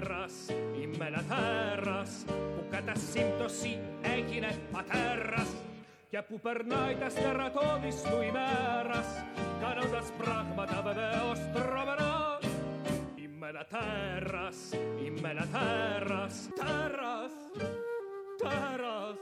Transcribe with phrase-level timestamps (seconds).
[0.00, 0.32] τέρας,
[0.82, 5.48] είμαι ένα τέρας που κατά σύμπτωση έγινε πατέρας
[6.10, 9.06] και που περνάει τα στερατώδης του ημέρας
[9.60, 12.38] κάνοντας πράγματα βεβαίως τρομερά
[13.16, 14.56] Είμαι ένα τέρας,
[15.04, 17.32] είμαι ένα τέρας, τέρας,
[18.38, 19.16] τέρας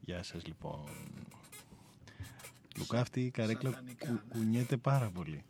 [0.00, 0.88] Γεια σας λοιπόν.
[2.78, 5.44] Λουκά αυτή η καρέκλα κου, κουνιέται πάρα πολύ.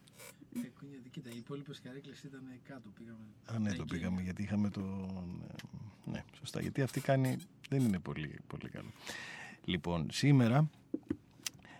[0.56, 1.08] Ε, κουνιέται.
[1.08, 2.88] Κοίτα, οι υπόλοιπες καρέκλες ήταν κάτω.
[2.98, 3.18] Πήγαμε.
[3.44, 3.94] Α, ναι, το εκεί.
[3.94, 4.80] πήγαμε γιατί είχαμε το.
[6.04, 6.60] Ναι, σωστά.
[6.60, 7.36] Γιατί αυτή κάνει.
[7.68, 8.88] Δεν είναι πολύ, πολύ καλό.
[9.64, 10.70] Λοιπόν, σήμερα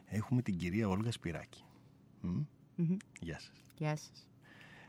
[0.07, 1.65] έχουμε την κυρία Όλγα Σπυράκη.
[2.21, 2.41] Μμ.
[2.77, 2.97] Μμμ.
[3.21, 3.65] Γεια σας.
[3.79, 4.27] Γεια σας.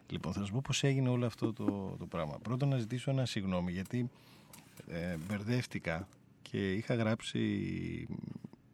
[0.10, 2.40] Λοιπόν, θα σας πω πώς έγινε όλο αυτό το, το πράγμα.
[2.40, 4.10] Πρώτον, να ζητήσω ένα συγγνώμη γιατί
[4.88, 6.08] ε, μπερδεύτηκα
[6.42, 8.08] και είχα γράψει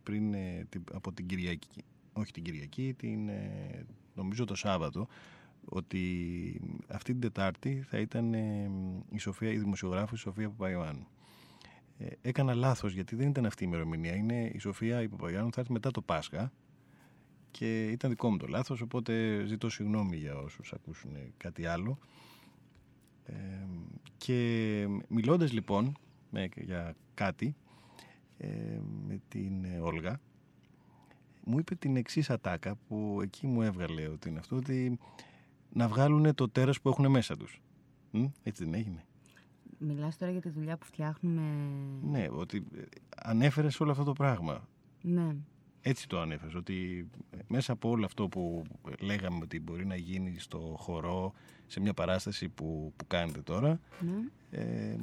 [0.04, 3.86] πριν ε, την- από την Κυριακή, όχι την Κυριακή, την, ε,
[4.18, 5.08] νομίζω το Σάββατο,
[5.66, 6.02] ότι
[6.88, 8.72] αυτή την Τετάρτη θα ήταν ε,
[9.10, 11.08] η, Σοφία, η δημοσιογράφος η Σοφία Παπαϊωάννου.
[11.98, 14.16] Ε, έκανα λάθος γιατί δεν ήταν αυτή η ημερομηνία.
[14.16, 16.52] Είναι η Σοφία η Παπαϊωάννου θα έρθει μετά το Πάσχα
[17.52, 21.98] και ήταν δικό μου το λάθος οπότε ζητώ συγγνώμη για όσους ακούσουν κάτι άλλο
[23.24, 23.34] ε,
[24.18, 25.98] και μιλώντας λοιπόν
[26.30, 27.56] με, για κάτι
[28.38, 28.48] ε,
[29.08, 30.20] με την ε, Όλγα
[31.48, 35.00] μου είπε την εξής ατάκα που εκεί μου έβγαλε ότι είναι αυτό ότι
[35.70, 37.62] να βγάλουν το τέρας που έχουν μέσα τους
[38.12, 39.06] Μ, έτσι δεν έγινε
[39.80, 41.42] Μιλάς τώρα για τη δουλειά που φτιάχνουμε.
[42.02, 42.82] ναι ότι ε,
[43.16, 44.68] ανέφερες όλο αυτό το πράγμα
[45.02, 45.36] Ναι.
[45.82, 47.10] Έτσι το ανέφερες, ότι
[47.48, 48.64] μέσα από όλο αυτό που
[49.00, 51.34] λέγαμε ότι μπορεί να γίνει στο χορό,
[51.68, 54.30] σε μια παράσταση που, που κάνετε τώρα, ναι.
[54.52, 54.96] Ε,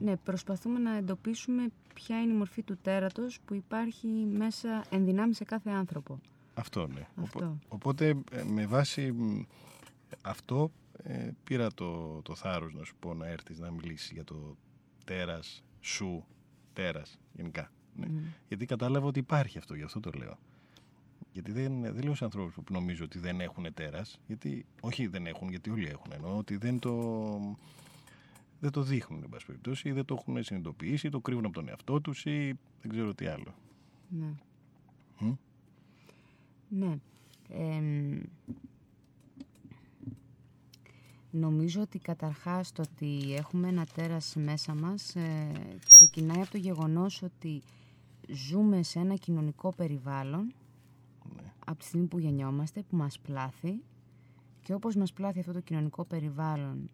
[0.00, 5.44] Ναι, προσπαθούμε να εντοπίσουμε ποια είναι η μορφή του τέρατος που υπάρχει μέσα ενδυνάμει σε
[5.44, 6.20] κάθε άνθρωπο.
[6.54, 7.06] αυτό ναι.
[7.22, 7.38] Αυτό.
[7.38, 9.42] Οπο- οπότε ε, με βάση μ,
[10.22, 10.70] αυτό
[11.02, 14.56] ε, πήρα το, το θάρρος να σου πω να έρθεις να μιλήσεις για το
[15.04, 16.24] τέρας σου,
[16.72, 17.70] τέρας γενικά.
[17.96, 18.06] Ναι.
[18.48, 20.38] Γιατί κατάλαβα ότι υπάρχει αυτό, γι' αυτό το λέω.
[21.32, 24.20] Γιατί δεν, δεν λέω σε ανθρώπους που νομίζω ότι δεν έχουν τέρας.
[24.26, 26.12] Γιατί, όχι δεν έχουν, γιατί όλοι έχουν.
[26.12, 26.92] Εννοώ ότι δεν το,
[28.60, 31.54] δεν το δείχνουν, εν πάση περιπτώσει, ή δεν το έχουν συνειδητοποιήσει, ή το κρύβουν από
[31.54, 33.54] τον εαυτό τους, ή δεν ξέρω τι άλλο.
[34.08, 34.32] Ναι.
[35.18, 35.32] Μμ.
[36.68, 36.98] Ναι.
[37.48, 38.20] Εμ,
[41.30, 45.52] νομίζω ότι καταρχάς το ότι έχουμε ένα τέρας μέσα μας ε,
[45.88, 47.62] ξεκινάει από το γεγονός ότι
[48.28, 50.52] ζούμε σε ένα κοινωνικό περιβάλλον
[51.36, 51.52] Ναι.
[51.66, 53.82] από τη στιγμή που γεννιόμαστε, που μας πλάθει
[54.62, 56.90] και όπως μας πλάθει αυτό το κοινωνικό περιβάλλον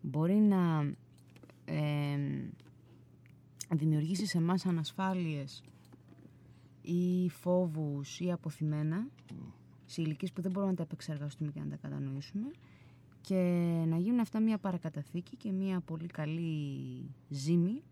[0.00, 0.92] μπορεί να
[1.64, 2.48] εμ,
[3.74, 5.62] δημιουργήσει σε εμάς ανασφάλειες
[6.82, 9.06] ή φόβους ή αποθυμένα
[9.84, 12.50] σε ηλικίες που δεν μπορούμε να τα επεξεργαστούμε και να τα κατανοήσουμε
[13.20, 13.34] και
[13.86, 17.82] να γίνουν αυτά μια παρακαταθήκη και μια πολύ καλή ζήμη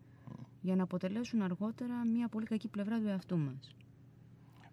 [0.61, 3.75] για να αποτελέσουν αργότερα μια πολύ κακή πλευρά του εαυτού μας.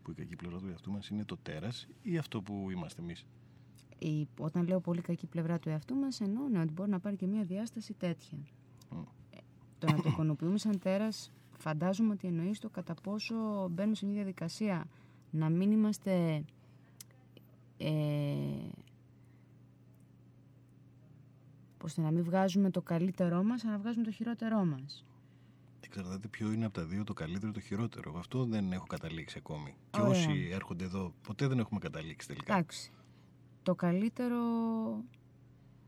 [0.02, 3.26] Που η κακή πλευρά του εαυτού μας είναι το τέρας ή αυτό που είμαστε εμείς;
[3.98, 7.16] Η, όταν λέω πολύ κακή πλευρά του εαυτού μας εννοώ ναι, ότι μπορεί να πάρει
[7.16, 8.38] και μια διάσταση τέτοια.
[8.90, 8.98] Μμ.
[9.30, 9.38] Ε,
[9.78, 13.34] το να το εικονοποιούμε σαν τέρας φαντάζομαι ότι εννοείς το κατά πόσο
[13.70, 14.86] μπαίνουμε σε μια διαδικασία
[15.30, 16.44] να μην είμαστε
[17.76, 17.90] ε,
[21.78, 25.04] πώς το να μην βγάζουμε το καλύτερό μας αλλά να βγάζουμε το χειρότερό μας.
[25.80, 28.10] Εξαρτάται ποιο είναι από τα δύο το καλύτερο ή το χειρότερο.
[28.10, 29.74] Εγώ Αυτό δεν έχω καταλήξει ακόμη.
[29.90, 30.10] Και Ωραία.
[30.12, 32.52] όσοι έρχονται εδώ, ποτέ δεν έχουμε καταλήξει τελικά.
[32.52, 32.92] Εντάξει.
[33.66, 34.38] Το καλύτερο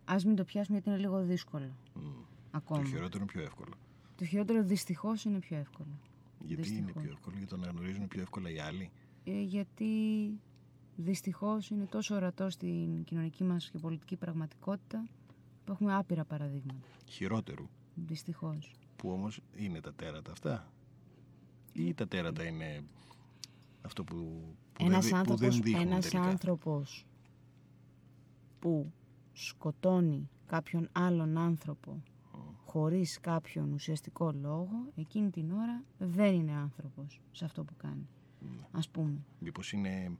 [0.04, 1.70] ας μην το πιάσουμε γιατί είναι λίγο δύσκολο.
[1.94, 2.00] Μμ.
[2.50, 2.80] Ακόμα.
[2.82, 3.72] Το χειρότερο είναι πιο εύκολο.
[4.16, 5.98] Το χειρότερο δυστυχώς είναι πιο εύκολο.
[6.44, 7.02] Γιατί είναι Δυστυχώς.
[7.02, 8.90] πιο εύκολο, γιατί το αναγνωρίζουν πιο εύκολα οι άλλοι.
[9.24, 9.90] Ε, γιατί
[10.96, 15.06] δυστυχώς είναι τόσο ορατό στην κοινωνική μας και πολιτική πραγματικότητα
[15.64, 16.88] που έχουμε άπειρα παραδείγματα.
[17.06, 17.66] Χειρότερου.
[17.94, 18.72] Δυστυχώς.
[18.96, 20.72] Που όμως είναι τα τέρατα αυτά.
[21.72, 22.82] Ή τα τέρατα είναι
[23.82, 24.14] αυτό που,
[24.72, 26.28] που, ένας, δεν, δει- που άνθρωπος, δεν δείχνουν ένας τελικά.
[26.28, 27.06] άνθρωπος
[28.58, 28.92] που
[29.32, 32.02] σκοτώνει κάποιον άλλον άνθρωπο
[32.64, 38.08] χωρίς κάποιον ουσιαστικό λόγο, εκείνη την ώρα δεν είναι άνθρωπος σε αυτό που κάνει.
[38.40, 38.66] Ναι.
[38.70, 39.24] Ας πούμε.
[39.38, 40.18] Μήπως είναι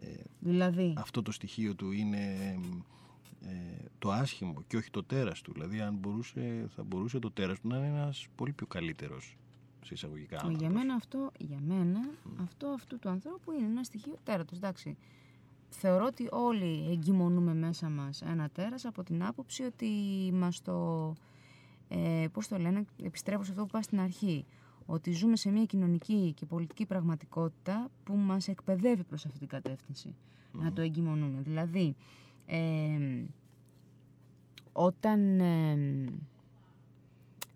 [0.00, 2.54] ε, Δηλαδή, αυτό το στοιχείο του είναι
[3.40, 5.52] ε, το άσχημο και όχι το τέρας του.
[5.52, 9.36] Δηλαδή αν μπορούσε, θα μπορούσε το τέρας του να είναι ένας πολύ πιο καλύτερος
[9.84, 10.74] σε εισαγωγικά για άνθρωπος.
[10.74, 12.00] μένα αυτό, για μένα,
[12.42, 14.96] αυτό αυτού του ανθρώπου είναι ένα στοιχείο τέρατος, εντάξει.
[15.68, 19.90] Θεωρώ ότι όλοι εγκυμονούμε μέσα μας ένα τέρας από την άποψη ότι
[20.32, 21.12] μας το,
[21.88, 24.44] ε, πώς το λένε, επιστρέφω σε αυτό που είπα στην αρχή,
[24.86, 30.14] ότι ζούμε σε μια κοινωνική και πολιτική πραγματικότητα που μας εκπαιδεύει προς αυτή την κατεύθυνση.
[30.52, 31.40] Να το εγκυμονούμε.
[31.40, 31.96] Δηλαδή,
[32.46, 33.24] ε,
[34.72, 36.04] όταν ε,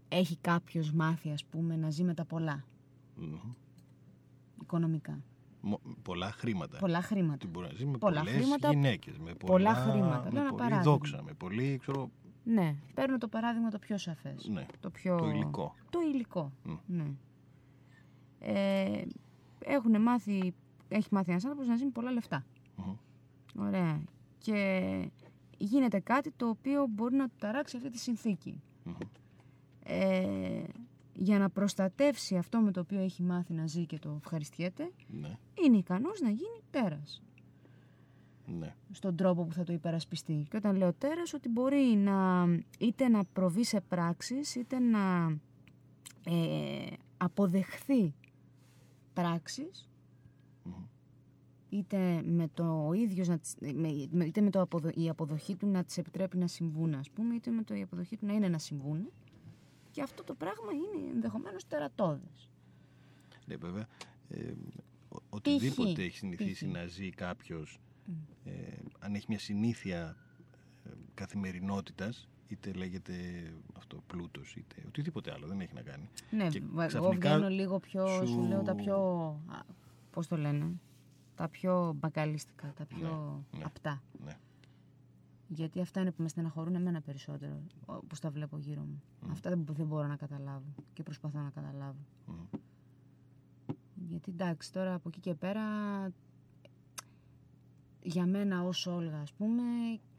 [0.08, 2.64] έχει κάποιος μάθει, ας πούμε, να ζει με τα πολλά,
[3.16, 3.52] Μμμ.
[4.62, 5.18] οικονομικά.
[5.60, 6.78] Μο- Πολλά χρήματα.
[6.78, 7.36] Πολλά χρήματα.
[7.36, 10.22] Τι μπορεί να ζεις με Πολλά πολλές χρήματα, γυναίκες, με πολλά, πολλά χρήματα.
[10.24, 10.82] με Λέω ένα πολύ παράδειγμα.
[10.92, 12.10] δόξα, με πολύ, ξέρω,
[12.44, 14.48] Ναι, παίρνω το παράδειγμα το πιο σαφές.
[14.48, 15.16] ναι, Το πιο...
[15.16, 15.74] το υλικό.
[15.90, 16.72] Το υλικό, Μμ.
[16.86, 17.04] ναι.
[18.38, 19.02] Ε,
[19.64, 20.54] έχουν μάθει,
[20.88, 22.44] έχει μάθει ένας άνθρωπος να ζει με πολλά λεφτά.
[22.76, 22.94] Μμμ.
[23.66, 24.00] Ωραία.
[24.38, 25.10] Και
[25.58, 28.60] γίνεται κάτι το οποίο μπορεί να του ταράξει αυτή τη συνθήκη.
[28.84, 28.94] Μμμ.
[29.84, 30.62] Ε,
[31.14, 34.90] για να προστατεύσει αυτό με το οποίο έχει μάθει να ζει και το ευχαριστιέται,
[35.20, 37.22] Ναι, είναι ικανός να γίνει τέρας.
[38.58, 38.74] ναι.
[38.90, 40.46] στον τρόπο που θα το υπερασπιστεί.
[40.50, 42.44] Και όταν λέω τέρας, ότι μπορεί να,
[42.78, 45.26] είτε να προβεί σε πράξεις, είτε να
[46.24, 46.86] ε,
[47.16, 48.14] αποδεχθεί
[49.12, 49.88] πράξεις,
[50.64, 50.72] Μμμ.
[51.68, 55.56] είτε με το ο ίδιος να, τις- με, με- είτε με το αποδο, η αποδοχή
[55.56, 58.32] του να τις επιτρέπει να συμβούν, ας πούμε, είτε με το η αποδοχή του να
[58.32, 59.10] είναι να συμβούν.
[59.90, 62.50] Και αυτό το πράγμα είναι ενδεχομένως τερατώδες.
[63.46, 63.86] Ναι, βέβαια.
[64.28, 64.52] Ε,
[65.08, 66.72] ο- οτιδήποτε έχει συνηθίσει π.χ.
[66.72, 67.78] να ζει κάποιος
[68.44, 68.50] ε,
[68.98, 70.16] αν έχει μια συνήθεια
[70.84, 73.14] ε, καθημερινότητας είτε λέγεται
[73.76, 77.48] αυτό πλούτος είτε οτιδήποτε άλλο δεν έχει να κάνει Ναι, Και βα- εγώ ξαφνικά βγαίνω
[77.48, 78.26] λίγο πιο, σου...
[78.26, 78.96] σου- λέω τα πιο,
[79.48, 79.58] α,
[80.10, 80.72] πώς το λένε,
[81.34, 83.64] τα πιο μπακαλίστικα, τα πιο ναι.
[83.64, 84.02] απτά.
[84.24, 84.36] ναι.
[85.52, 89.02] Γιατί αυτά είναι που με στεναχωρούν εμένα περισσότερο, όπως τα βλέπω γύρω μου.
[89.30, 91.98] Αυτά δεν, δεν μπορώ να καταλάβω και προσπαθώ να καταλάβω.
[92.26, 92.32] Μμ.
[94.08, 95.62] Γιατί εντάξει, τώρα από εκεί και πέρα,
[98.02, 99.62] για μένα ως Όλγα, ας πούμε,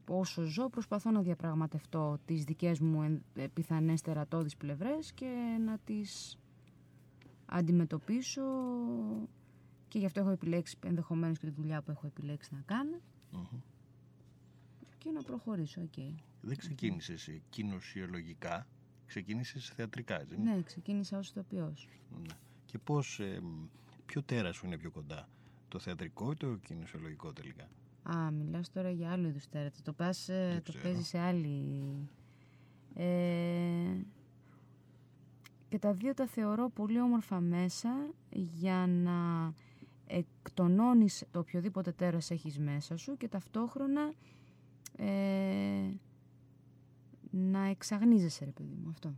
[0.07, 5.77] όσο ζω, προσπαθώ να διαπραγματευτώ τις δικές μου εν- ε, πιθανές τερατώδεις πλευρές και να
[5.77, 6.37] τις
[7.45, 8.41] αντιμετωπίσω
[9.87, 12.97] και γι' αυτό έχω επιλέξει ενδεχομένως και τη δουλειά που έχω επιλέξει να κάνω
[13.31, 13.59] Μμμ.
[15.03, 15.93] Και να προχωρήσω, οκ.
[16.41, 18.67] δεν ξεκίνησες ε, κινησιολογικά
[19.05, 21.87] ξεκίνησες θεατρικά έτσι Ναι, ξεκίνησα ως ηθοποιός.
[22.09, 22.33] Ναι.
[22.65, 23.65] και πώς ε, μ,
[24.05, 25.29] ποιο τέρας σου είναι πιο κοντά
[25.67, 27.69] το θεατρικό ή το κινησιολογικό τελικά;
[28.03, 29.77] Α, μιλάς τώρα για άλλο είδους τέρατα.
[29.83, 30.83] Το, πας, ε, Δεν το ξέρω.
[30.83, 32.09] παίζεις σε άλλη...
[32.93, 33.95] Ε,
[35.69, 37.89] και τα δύο τα θεωρώ πολύ όμορφα μέσα
[38.29, 39.53] για να
[40.07, 44.13] εκτονώνεις το οποιοδήποτε τέρας έχεις μέσα σου και ταυτόχρονα
[45.05, 45.93] ε,
[47.31, 49.15] να εξαγνίζεσαι ρε παιδί μου αυτό.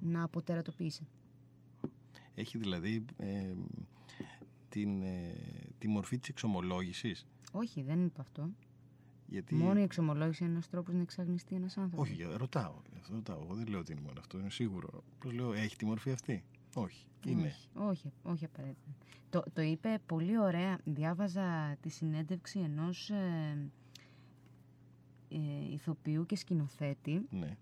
[0.00, 1.06] Να αποτερατοποιείσαι.
[2.34, 3.52] έχει δηλαδή ε,
[4.68, 5.34] την, ε,
[5.78, 8.50] τη μορφή της εξομολόγησης Όχι, δεν είπα αυτό.
[9.26, 12.08] γιατί Μόνο η εξομολόγηση είναι ένας τρόπος να εξαγνιστεί ένας άνθρωπος.
[12.08, 12.74] Όχι, για- ρωτάω.
[12.92, 13.40] γι' αυτό ρωτάω.
[13.42, 15.04] Εγώ δεν λέω ότι είναι μόνο αυτό, είναι σίγουρο.
[15.18, 16.44] Πώς λέω, έχει τη μορφή αυτή.
[16.74, 17.06] Όχι.
[17.26, 17.46] Είναι.
[17.46, 18.90] Όχι, όχι, όχι απαραίτητα.
[19.30, 20.78] Το, το είπε πολύ ωραία.
[20.84, 23.70] Διάβαζα τη συνέντευξη ενός ε,
[25.30, 27.26] ε, ηθοποιού και σκηνοθέτη.
[27.30, 27.56] Ναι.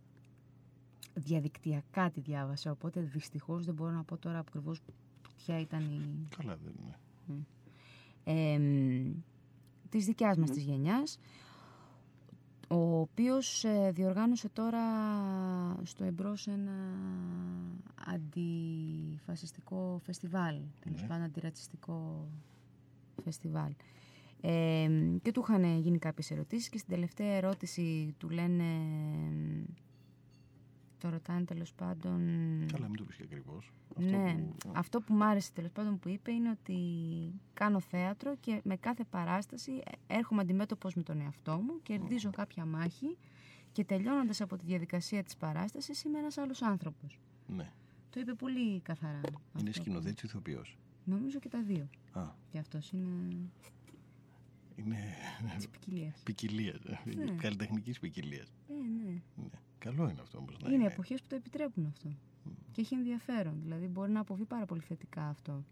[1.14, 4.80] Διαδικτυακά τη διάβασα, οπότε δυστυχώς δεν μπορώ να πω τώρα ακριβώς
[5.36, 6.26] ποια ήταν η...
[6.36, 6.96] Καλά δεν είναι.
[8.24, 9.12] Ε, μ,
[9.88, 11.18] της δικιάς μας της γενιάς,
[12.68, 14.80] ο οποίος ε, διοργάνωσε τώρα
[15.82, 16.72] στο εμπρός ένα
[18.14, 21.06] αντιφασιστικό φεστιβάλ, τέλος Ναι.
[21.06, 22.28] πάντων αντιρατσιστικό
[23.22, 23.72] φεστιβάλ.
[24.48, 24.88] Ε,
[25.22, 28.64] και του είχαν γίνει κάποιες ερωτήσεις και στην τελευταία ερώτηση του λένε,
[30.98, 32.20] το ρωτάνε τέλος πάντων...
[32.72, 33.72] Καλά, μην το πεις και ακριβώς.
[33.96, 36.78] Ναι, που- αυτό που μου άρεσε τέλος πάντων που είπε είναι ότι
[37.54, 43.16] κάνω θέατρο και με κάθε παράσταση έρχομαι αντιμέτωπος με τον εαυτό μου, κερδίζω κάποια μάχη
[43.72, 47.18] και τελειώνοντας από τη διαδικασία της παράστασης είμαι ένας άλλος άνθρωπος.
[47.46, 47.72] Ναι.
[48.10, 49.20] Το είπε πολύ καθαρά.
[49.58, 49.72] Είναι αυτό.
[49.82, 51.88] σκηνοθέτης ηθοποιός; Νομίζω και τα δύο.
[52.12, 53.50] Α, Και αυτός είναι
[54.76, 54.98] είναι
[55.56, 56.20] της ποικιλίας.
[56.24, 56.80] ποικιλίας.
[57.04, 57.24] Ναι.
[57.30, 58.48] Καλλιτεχνικής ποικιλίας.
[58.68, 58.72] Ε,
[59.04, 59.10] ναι.
[59.36, 59.48] Ναι.
[59.78, 62.08] Καλό είναι αυτό όμως να Είναι εποχές που το επιτρέπουν αυτό.
[62.72, 63.58] Και έχει ενδιαφέρον.
[63.62, 65.64] Δηλαδή μπορεί να αποβεί πάρα πολύ θετικά αυτό.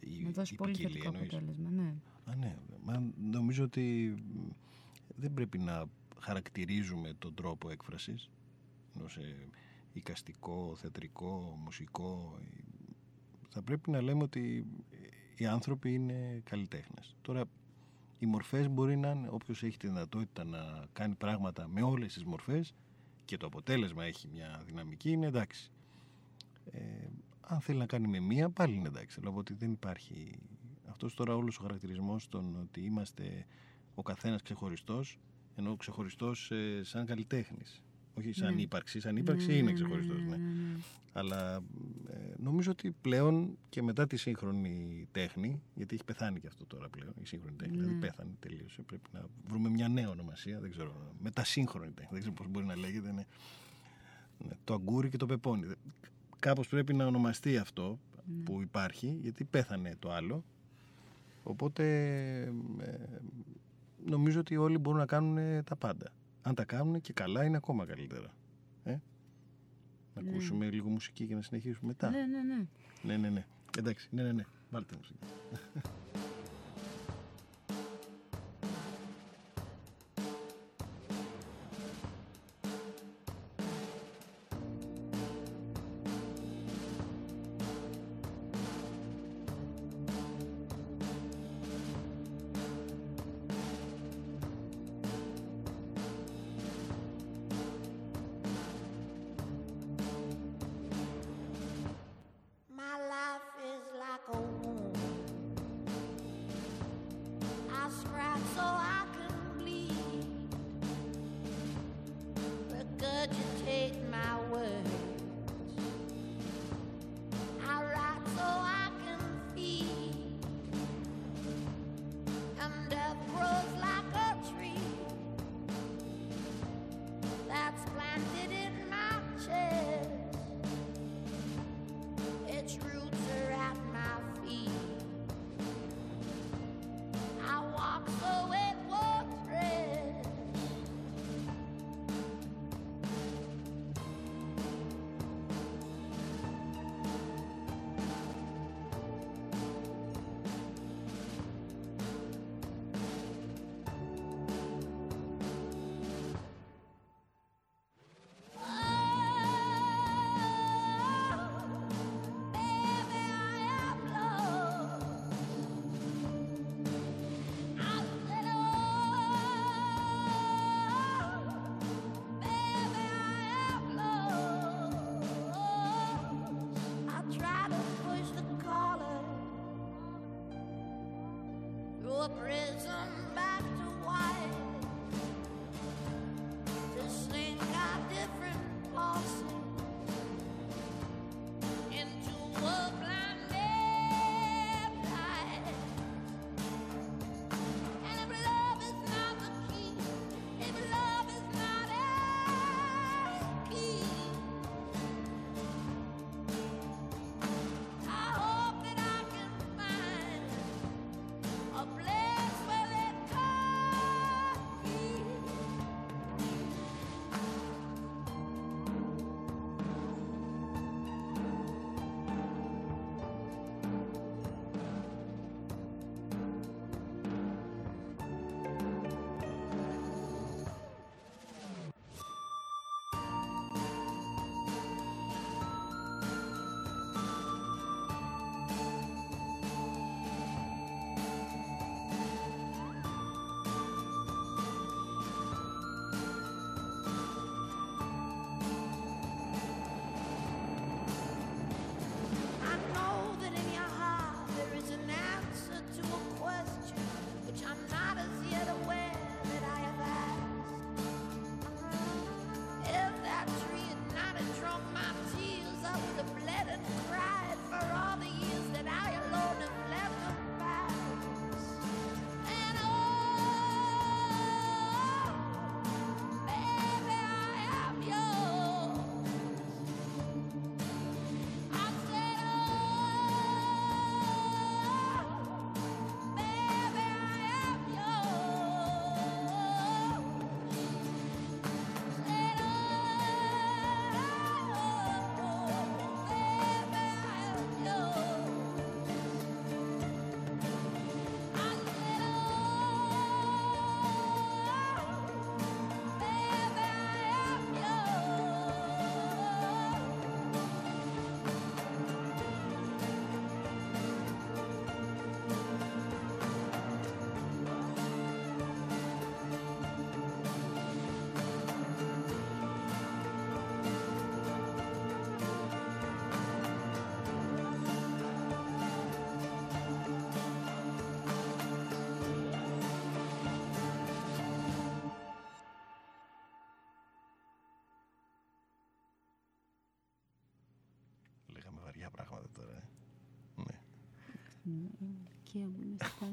[0.00, 1.28] Η, Να δώσει η πολύ ποικιλία θετικό εννοείς.
[1.34, 1.70] αποτέλεσμα.
[1.70, 1.94] Ναι.
[2.24, 2.56] Α, ναι.
[2.84, 4.48] Μα νομίζω ότι μ,
[5.16, 5.84] δεν πρέπει να
[6.20, 8.30] χαρακτηρίζουμε τον τρόπο έκφρασης
[8.96, 9.20] ενώ σε
[9.92, 12.62] οικαστικό, θεατρικό, μουσικό ε,
[13.48, 14.66] θα πρέπει να λέμε ότι
[15.36, 17.16] οι άνθρωποι είναι καλλιτέχνες.
[17.22, 17.44] Τώρα
[18.24, 22.24] οι μορφές μπορεί να είναι όποιος έχει τη δυνατότητα να κάνει πράγματα με όλες τις
[22.24, 22.74] μορφές
[23.24, 25.70] και το αποτέλεσμα έχει μια δυναμική είναι εντάξει.
[26.70, 26.80] Ε,
[27.40, 29.20] αν θέλει να κάνει με μία πάλι είναι εντάξει.
[29.20, 30.38] Λέω ότι δεν υπάρχει
[30.88, 33.46] αυτός τώρα όλος ο χαρακτηρισμός των ότι είμαστε
[33.94, 35.18] ο καθένας ξεχωριστός
[35.56, 37.82] ενώ ξεχωριστός ε, σαν καλλιτέχνης.
[38.18, 38.60] Όχι σαν Ναι.
[38.62, 39.00] ύπαρξη.
[39.00, 40.16] Σαν ύπαρξη Ναι, είναι ναι, ξεχωριστός.
[40.22, 40.36] ναι, Ναι.
[40.36, 40.76] ναι, ναι.
[41.12, 41.54] Αλλά
[42.10, 46.88] ε, νομίζω ότι πλέον και μετά τη σύγχρονη τέχνη, γιατί έχει πεθάνει και αυτό τώρα
[46.88, 48.82] πλέον, η σύγχρονη τέχνη, δηλαδή πέθανε τελείωσε.
[48.82, 51.12] Πρέπει να βρούμε μια νέα ονομασία, δεν ξέρω.
[51.22, 53.08] Μετασύγχρονη τέχνη, δεν ξέρω πώς μπορεί να λέγεται.
[53.08, 53.26] Είναι,
[54.38, 55.66] ναι, το αγκούρι και το πεπόνι.
[56.38, 57.98] Κάπως πρέπει να ονομαστεί αυτό
[58.44, 60.44] που υπάρχει, γιατί πέθανε το άλλο.
[61.42, 61.84] Οπότε
[62.80, 62.92] ε,
[64.06, 66.10] νομίζω ότι όλοι μπορούν να κάνουν τα πάντα.
[66.46, 68.34] Αν τα κάνουν και καλά είναι ακόμα καλύτερα.
[68.84, 68.96] Ε;
[70.14, 70.30] Να Ναι.
[70.30, 72.10] ακούσουμε λίγο μουσική και να συνεχίσουμε μετά.
[72.10, 72.66] Ναι, ναι, ναι.
[73.02, 73.46] Ναι, ναι, ναι.
[73.78, 74.44] Εντάξει, ναι, ναι, ναι.
[74.70, 75.18] Βάλτε μουσική.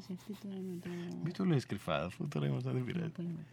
[0.02, 0.90] Φάση αυτή τώρα με το...
[1.24, 3.10] Μην το λες κρυφά, αφού τώρα είμαστε δεν πειράζει.
[3.10, 3.46] Πού είμαι.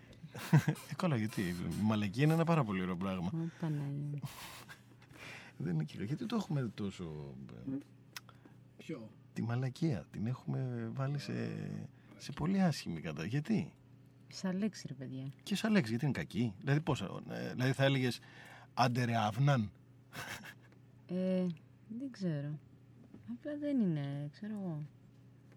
[0.90, 1.40] Ε, καλά, γιατί.
[1.40, 3.30] Η μαλακή είναι ένα πάρα πολύ ωραίο πράγμα.
[3.34, 4.20] Ω, Παναγία.
[5.56, 6.04] Δεν είναι κύριο.
[6.06, 7.34] Γιατί το έχουμε τόσο.
[7.72, 7.76] ε,
[8.76, 11.32] Ποιο; Τη μαλακία την έχουμε βάλει σε,
[12.16, 13.24] σε πολύ άσχημη κατά.
[13.24, 13.72] Γιατί;
[14.28, 15.32] Σαν λέξη ρε παιδιά.
[15.42, 16.54] Και σαν λέξη, γιατί είναι κακή.
[16.60, 18.20] Δηλαδή, πώς, ε, δηλαδή θα έλεγες
[18.74, 19.70] άντερε αυνάν.
[21.06, 21.46] Ε,
[21.98, 22.58] δεν ξέρω.
[23.32, 24.86] Απλά δεν είναι, ξέρω εγώ.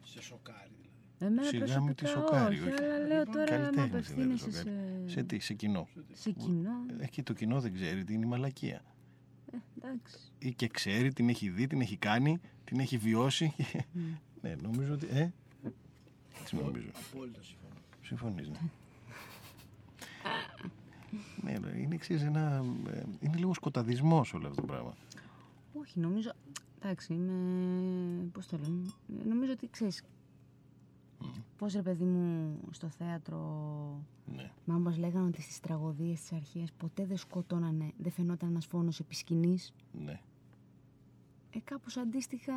[0.03, 0.80] Σε σοκάρει δηλαδή.
[1.25, 2.83] Εμένα Σιγά μην τη προσωπικά σοκάρει, όχι, όχι.
[2.83, 4.69] αλλά λέω τώρα να Καλλιτέχνης είναι, δεν απευθύνεσαι σοκάρει.
[5.05, 5.13] σε...
[5.13, 5.87] Σε τι, σε κοινό.
[6.13, 6.71] σε κοινό.
[6.99, 8.81] Ε, και το κοινό δεν ξέρει τι είναι η μαλακία.
[9.51, 10.17] Ε, εντάξει.
[10.39, 13.53] Ή και ξέρει, την έχει δει, την έχει κάνει, την έχει βιώσει.
[14.41, 15.07] ναι, νομίζω ότι.
[15.11, 15.29] Ε,
[16.41, 16.87] έτσι νομίζω.
[17.11, 17.73] Απόλυτα συμφωνώ.
[18.01, 18.59] Συμφωνείς, ναι.
[21.41, 22.65] ναι, ναι, είναι εξής ένα.
[22.93, 24.93] ε, Είναι λίγο σκοταδισμός όλο αυτό το πράγμα.
[25.73, 26.31] Όχι, νομίζω.
[26.79, 27.33] Εντάξει, είμαι.
[28.31, 28.89] Πώς το λένε.
[29.27, 30.03] Νομίζω ότι ξέρεις.
[31.57, 33.37] Πώς ρε παιδί μου στο θέατρο.
[34.35, 34.51] Ναι.
[34.65, 38.99] Μα όπως λέγανε ότι στις τραγωδίες της αρχαίας ποτέ δεν σκοτώνανε, δεν φαινόταν ένας φόνος
[38.99, 39.73] επί σκηνής.
[39.91, 40.19] ναι.
[41.53, 42.53] Ε, κάπως αντίστοιχα,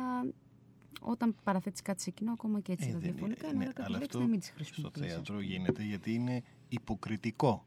[1.01, 3.69] όταν παραθέτεις κάτι σε κοινό, ακόμα και έτσι Ε, τα δεν διαφωνικά, είναι- είναι ναι,
[3.69, 5.13] ωραία αλλά κάποια λέξη αυτό να μην τις Στο χρησιμοποιήσεις.
[5.13, 7.65] θέατρο γίνεται γιατί είναι υποκριτικό.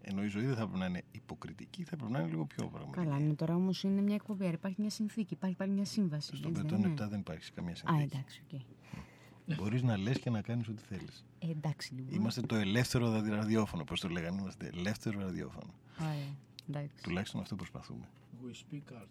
[0.00, 2.68] Ενώ η ζωή δεν θα πρέπει να είναι υποκριτική, θα πρέπει να είναι λίγο πιο
[2.68, 3.04] πραγματική.
[3.06, 6.36] Καλά, είναι τώρα όμως είναι μια εκπομπή, άρα υπάρχει μια συνθήκη, υπάρχει πάλι μια σύμβαση.
[6.36, 8.02] Στον έτσι δεν Πετών είναι; 7 δεν υπάρχει καμία Α, συνθήκη.
[8.16, 8.60] εντάξει, οκ.
[9.56, 11.24] Μπορείς να λες και να κάνεις ό,τι θέλεις.
[11.38, 12.14] Ε, εντάξει λοιπόν.
[12.14, 14.40] Είμαστε το ελεύθερο ραδι- ραδιόφωνο, πώς το λέγανε.
[14.40, 15.72] Είμαστε ελεύθερο ραδιόφωνο.
[16.00, 16.12] Ωραία,
[16.68, 17.02] εντάξει.
[17.02, 18.08] Τουλάχιστον αυτό προσπαθούμε.
[18.46, 19.06] We speak art.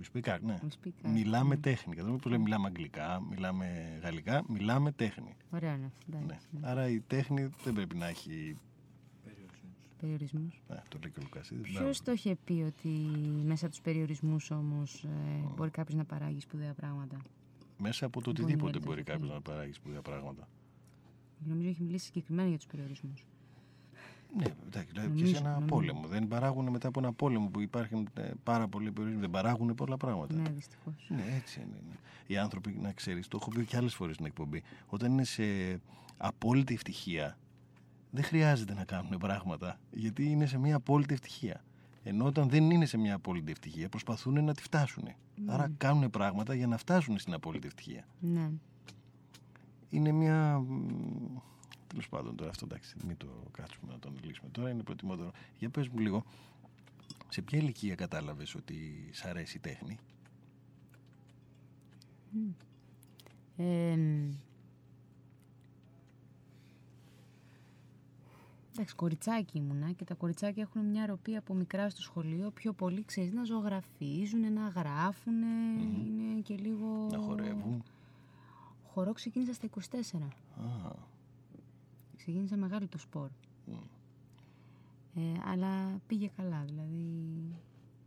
[0.00, 0.58] We speak art, ναι.
[0.62, 1.60] We speak art, Μιλάμε ναι.
[1.60, 1.94] τέχνη.
[1.94, 5.36] Κατάλαβε πώς λέμε, μιλάμε αγγλικά, μιλάμε γαλλικά, μιλάμε τέχνη.
[5.50, 6.24] Ωραία είναι αυτό, Ναι.
[6.24, 6.46] εντάξει.
[6.50, 6.68] ναι.
[6.68, 8.56] Άρα η τέχνη δεν πρέπει να έχει.
[9.24, 9.70] Περιορισμούς.
[10.00, 10.60] Περιορισμούς.
[10.68, 11.60] Ναι, το λέει και ο Λουκασίδη.
[11.62, 12.88] Ποιος το είχε πει ότι
[13.44, 15.08] μέσα από τους περιορισμούς όμως ε,
[15.56, 17.16] μπορεί κάποιος να παράγει σπουδαία πράγματα;
[17.80, 19.34] Μέσα από το Μπορεί οτιδήποτε να μπορεί το κάποιος πει.
[19.34, 20.48] να παράγει σπουδαία πράγματα.
[21.38, 23.24] Νομίζω έχει μιλήσει συγκεκριμένα για τους περιορισμούς.
[24.36, 25.66] Ναι, εντάξει, δηλαδή και Νομίζω, σε ένα νομίζω.
[25.66, 26.06] πόλεμο.
[26.06, 29.20] Δεν παράγουν μετά από ένα πόλεμο που υπάρχουν ε, πάρα πολλοί περιορισμοί.
[29.20, 30.34] Δεν παράγουν πολλά πράγματα.
[30.34, 31.06] Ναι, δυστυχώς.
[31.08, 31.80] Ναι, έτσι είναι.
[31.88, 31.94] ναι.
[32.26, 35.42] Οι άνθρωποι, να ξέρεις, το έχω πει και άλλες φορές στην εκπομπή, όταν είναι σε
[36.16, 37.38] απόλυτη ευτυχία,
[38.10, 41.64] δεν χρειάζεται να κάνουν πράγματα, γιατί είναι σε μια απόλυτη ευτυχία.
[42.02, 45.08] Ενώ όταν δεν είναι σε μια απόλυτη ευτυχία, προσπαθούν να τη φτάσουν.
[45.46, 48.04] Άρα κάνουν πράγματα για να φτάσουν στην απόλυτη ευτυχία.
[48.20, 48.50] Ναι.
[49.90, 50.64] Είναι μια.
[51.86, 54.50] Τέλος πάντων, τώρα αυτό εντάξει, μην το κάτσουμε να το αναλύσουμε.
[54.50, 55.30] Τώρα είναι προτιμότερο.
[55.58, 56.24] Για πες μου λίγο,
[57.28, 59.98] σε ποια ηλικία κατάλαβες ότι σ' αρέσει η τέχνη;
[63.56, 63.98] Ε,
[68.72, 72.50] εντάξει, κοριτσάκι ήμουνα και τα κοριτσάκια έχουν μια ροπή από μικρά στο σχολείο.
[72.50, 75.42] Πιο πολύ ξέρεις να ζωγραφίζουν, να γράφουν.
[75.42, 77.08] Είναι και λίγο.
[77.10, 77.82] Να χορεύουν.
[78.84, 80.22] Χορό ξεκίνησα στα 24.
[80.64, 80.90] Α,
[82.16, 83.28] Ξεκίνησα μεγάλο το σπορ.
[83.66, 83.72] μ.
[85.14, 87.04] Ε, αλλά πήγε καλά, δηλαδή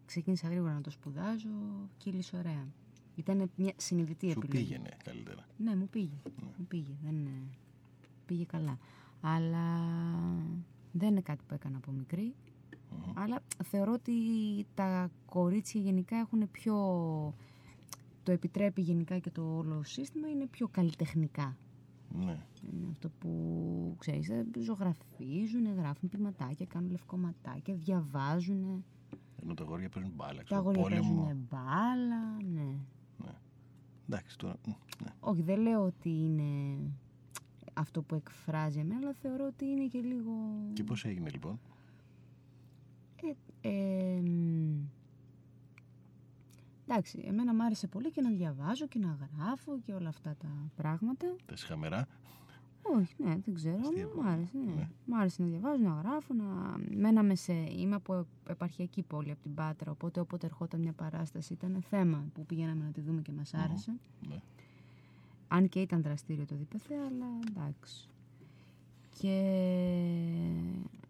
[0.05, 1.49] ξεκίνησα γρήγορα να το σπουδάζω,
[1.97, 2.67] κύλησε ωραία.
[3.15, 4.67] Ήταν μια συνειδητή σου επιλογή.
[4.67, 5.45] πήγαινε καλύτερα.
[5.57, 6.17] Ναι, μου πήγε.
[6.57, 6.91] Μου πήγε.
[7.03, 7.31] Δεν είναι...
[8.25, 8.77] Πήγε καλά.
[9.25, 9.79] Αλλά
[10.91, 12.35] δεν είναι κάτι που έκανα από μικρή.
[13.13, 14.13] Αλλά θεωρώ ότι
[14.73, 16.75] τα κορίτσια γενικά έχουν πιο...
[18.23, 21.57] Το επιτρέπει γενικά και το όλο σύστημα είναι πιο καλλιτεχνικά.
[22.09, 22.45] Ναι.
[22.73, 28.83] Είναι αυτό που ξέρεις, ε, ζωγραφίζουν, γράφουν ποιηματάκια, κάνουν λευκοματάκια, διαβάζουν.
[29.43, 30.37] Ενώ τα αγόρια παίζουν μπάλα.
[30.37, 31.23] Τα ξέρω, αγόρια πόλεμο.
[31.23, 32.77] παίζουν μπάλα, ναι.
[33.17, 33.33] Ναι.
[34.09, 34.55] Εντάξει τώρα.
[34.67, 34.71] μ,
[35.03, 35.09] Ναι.
[35.19, 36.77] Όχι, δεν λέω ότι είναι
[37.73, 40.31] αυτό που εκφράζει εμένα, αλλά θεωρώ ότι είναι και λίγο...
[40.73, 41.59] Και πώς έγινε λοιπόν;
[43.61, 44.79] Ε, ε, μ,
[46.87, 50.71] εντάξει, εμένα μου άρεσε πολύ και να διαβάζω και να γράφω και όλα αυτά τα
[50.75, 51.35] πράγματα.
[51.45, 52.07] Τα σχαμερά.
[52.85, 53.77] Όχι, ναι, δεν ξέρω.
[53.79, 54.73] Αστεία Μου άρεσε, ναι.
[54.73, 54.89] Ναι.
[55.05, 56.75] Μου άρεσε να διαβάζω, να γράφω, να...
[56.95, 57.53] Μέναμε σε...
[57.53, 62.45] Είμαι από επαρχιακή πόλη, από την Πάτρα, οπότε όποτε ερχόταν μια παράσταση ήταν θέμα που
[62.45, 63.93] πηγαίναμε να τη δούμε και μας άρεσε.
[64.27, 64.41] Ναι.
[65.47, 68.07] Αν και ήταν δραστήριο το ΔΠΘ, αλλά εντάξει.
[69.19, 69.35] Και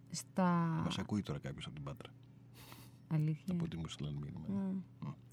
[0.10, 0.82] στα...
[0.86, 2.10] Μας ακούει τώρα κάποιος από την Πάτρα.
[3.08, 3.54] Αλήθεια.
[3.54, 4.60] Από τη μου στείλαν μήνυμα.
[4.60, 4.74] Α,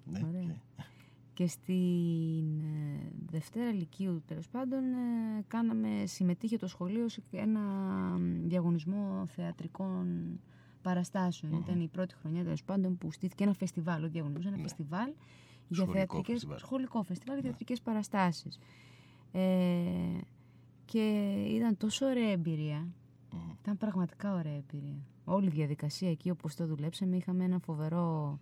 [0.05, 0.21] Μ, Ναι.
[0.29, 0.43] ωραία.
[0.43, 0.83] και-
[1.35, 7.61] Και στην ε, Δευτέρα Λυκείου, τέλος πάντων, ε, κάναμε, συμμετείχε το σχολείο σε ένα
[8.19, 10.39] μ, διαγωνισμό θεατρικών
[10.83, 11.53] παραστάσεων.
[11.53, 14.63] Ήταν η πρώτη χρονιά, τέλος πάντων, που στήθηκε ένα φεστιβάλ, όχι διαγωνισμός, ένα Ναι.
[14.63, 15.13] φεστιβάλ
[15.69, 16.57] για Σχολικό θεατρικές, φεστιβάλ.
[16.59, 16.65] Ναι.
[16.67, 18.59] σχολικό φεστιβάλ για θεατρικές παραστάσεις.
[19.33, 20.19] Ε,
[20.85, 22.89] και ήταν τόσο ωραία εμπειρία.
[23.33, 23.37] Μ.
[23.61, 24.99] Ήταν πραγματικά ωραία εμπειρία.
[25.25, 28.39] Όλη η διαδικασία εκεί όπως το δουλέψαμε είχαμε ένα φοβερό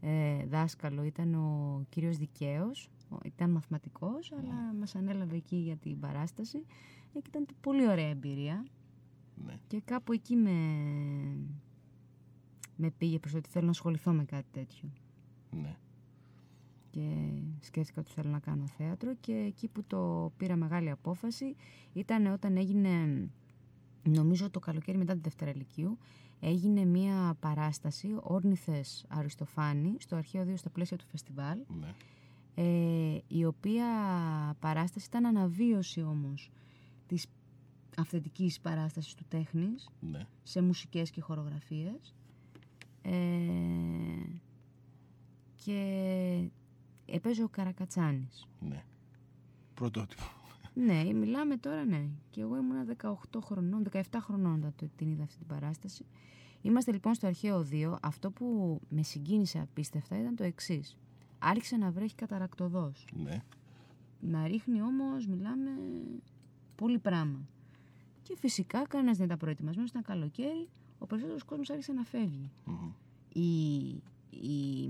[0.00, 6.00] ε, δάσκαλο ήταν ο κύριος Δικαίος, ο- ήταν μαθηματικός, αλλά μας ανέλαβε εκεί για την
[6.00, 6.58] παράσταση
[7.14, 8.64] ε, και ήταν πολύ ωραία εμπειρία
[9.46, 9.54] Ναι.
[9.66, 10.50] και κάπου εκεί με,
[12.76, 14.88] με πήγε προς το ότι θέλω να ασχοληθώ με κάτι τέτοιο
[15.50, 15.76] Ναι.
[16.98, 21.54] Και σκέφτηκα ότι θέλω να κάνω θέατρο και εκεί που το πήρα μεγάλη απόφαση
[21.92, 22.90] ήταν όταν έγινε
[24.02, 25.98] νομίζω το καλοκαίρι μετά τη Δευτέρα Λυκείου
[26.40, 31.94] έγινε μια παράσταση Όρνηθες Αριστοφάνη στο Αρχαίο 2 στα πλαίσια του φεστιβάλ Ναι.
[32.54, 33.86] ε, η οποία
[34.58, 36.50] παράσταση ήταν αναβίωση όμως
[37.06, 37.26] της
[37.96, 40.26] αυθεντικής παράστασης του τέχνης Ναι.
[40.42, 42.14] σε μουσικές και χορογραφίες
[43.02, 43.10] ε,
[45.64, 46.50] και
[47.10, 48.46] έπαιζε ο Καρακατσάνης.
[48.60, 48.84] Ναι.
[49.74, 50.22] Πρωτότυπο.
[50.74, 52.06] Ναι, μιλάμε τώρα, ναι.
[52.30, 56.04] Και εγώ ήμουνα 18 χρονών, 17 χρονών όταν το- την είδα αυτή την παράσταση.
[56.62, 57.98] Είμαστε λοιπόν στο αρχαίο 2.
[58.02, 60.96] Αυτό που με συγκίνησε απίστευτα ήταν το εξής.
[61.38, 63.04] Άρχισε να βρέχει καταρακτοδός.
[63.24, 63.42] Ναι.
[64.20, 65.70] Να ρίχνει όμως, μιλάμε,
[66.76, 67.38] πολύ πράγμα.
[68.22, 70.68] Και φυσικά κανένας δεν ήταν προετοιμασμένος, ήταν καλοκαίρι,
[70.98, 72.50] ο περισσότερος κόσμος άρχισε να φεύγει.
[72.64, 72.90] Μμμ.
[73.32, 73.76] Οι,
[74.30, 74.88] οι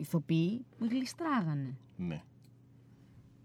[0.00, 1.76] ηθοποιοί γλιστράγανε.
[1.96, 2.22] Ναι.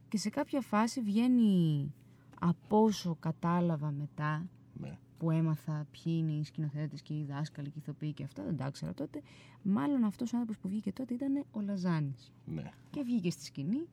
[0.09, 1.93] Και σε κάποια φάση βγαίνει
[2.39, 4.97] από όσο κατάλαβα μετά Ναι.
[5.17, 8.57] που έμαθα ποιοι είναι οι σκηνοθέτες και οι δάσκαλοι και οι ηθοποιοί και αυτά, δεν
[8.57, 9.21] τα ήξερα τότε.
[9.61, 12.31] Μάλλον αυτός ο άνθρωπος που βγήκε τότε ήταν ο Λαζάνης.
[12.45, 12.71] Ναι.
[12.89, 13.87] Και βγήκε στη σκηνή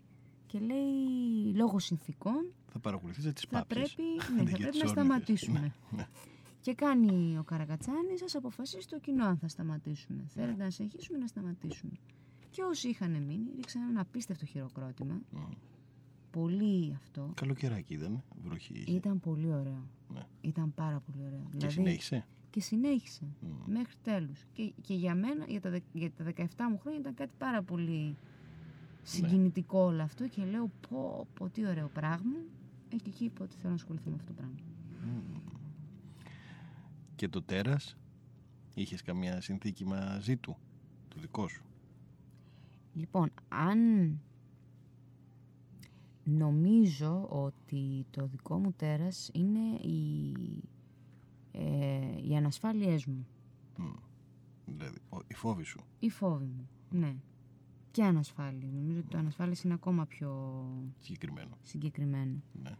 [0.46, 3.94] και λέει λόγω συνθήκων Θα παρακολουθείτε τις θα πάπιες.
[3.94, 4.90] πρέπει, ναι, Αντί θα για πρέπει τις να όρνηθες.
[4.90, 5.60] σταματήσουμε.
[5.60, 5.72] Ναι.
[5.96, 6.06] Ναι.
[6.60, 10.24] Και κάνει ο Καρακατσάνης, ας αποφασίσει το κοινό αν θα σταματήσουμε.
[10.28, 11.92] Θέλετε να συνεχίσουμε ή να σταματήσουμε.
[12.52, 15.20] Και όσοι είχαν μείνει, ρίξαν ένα απίστευτο χειροκρότημα.
[15.30, 15.38] Μμ.
[16.30, 17.30] Πολύ αυτό.
[17.34, 18.22] Καλοκαιράκι ήταν.
[18.44, 18.92] Βροχή είχε.
[18.96, 19.86] Ήταν πολύ ωραίο.
[20.12, 20.26] Ναι.
[20.40, 21.48] Ήταν πάρα πολύ ωραίο.
[21.56, 22.26] Και συνέχισε.
[22.50, 23.24] Και συνέχισε.
[23.40, 23.72] Μμ.
[23.72, 24.44] Μέχρι τέλους.
[24.52, 27.62] Και, και για μένα, για τα, δε- για τα 17 μου χρόνια, ήταν κάτι πάρα
[27.62, 28.16] πολύ
[29.02, 32.36] συγκινητικό όλο αυτό και λέω πω, πω τι ωραίο πράγμα.
[32.88, 34.54] Ε, και εκεί είπα ότι θέλω να ασχοληθώ με αυτό το πράγμα.
[37.16, 37.96] Και το τέρας,
[38.74, 40.56] είχες καμία συνθήκη μαζί του,
[41.08, 41.64] το δικό σου;
[42.94, 43.78] Λοιπόν, αν
[46.24, 50.32] νομίζω ότι το δικό μου τέρας είναι οι,
[51.52, 53.26] ε, οι ανασφάλειές μου,
[53.76, 53.92] Μμ.
[54.66, 55.80] Δηλαδή, ο- η φόβη σου.
[55.98, 57.14] οι φόβοι μου, ναι.
[57.90, 58.68] Και ανασφάλεια.
[58.72, 60.62] Νομίζω ότι το ανασφάλεια είναι ακόμα πιο
[61.00, 61.56] Συγκεκριμένο.
[61.62, 62.42] συγκεκριμένο.
[62.62, 62.70] Ναι.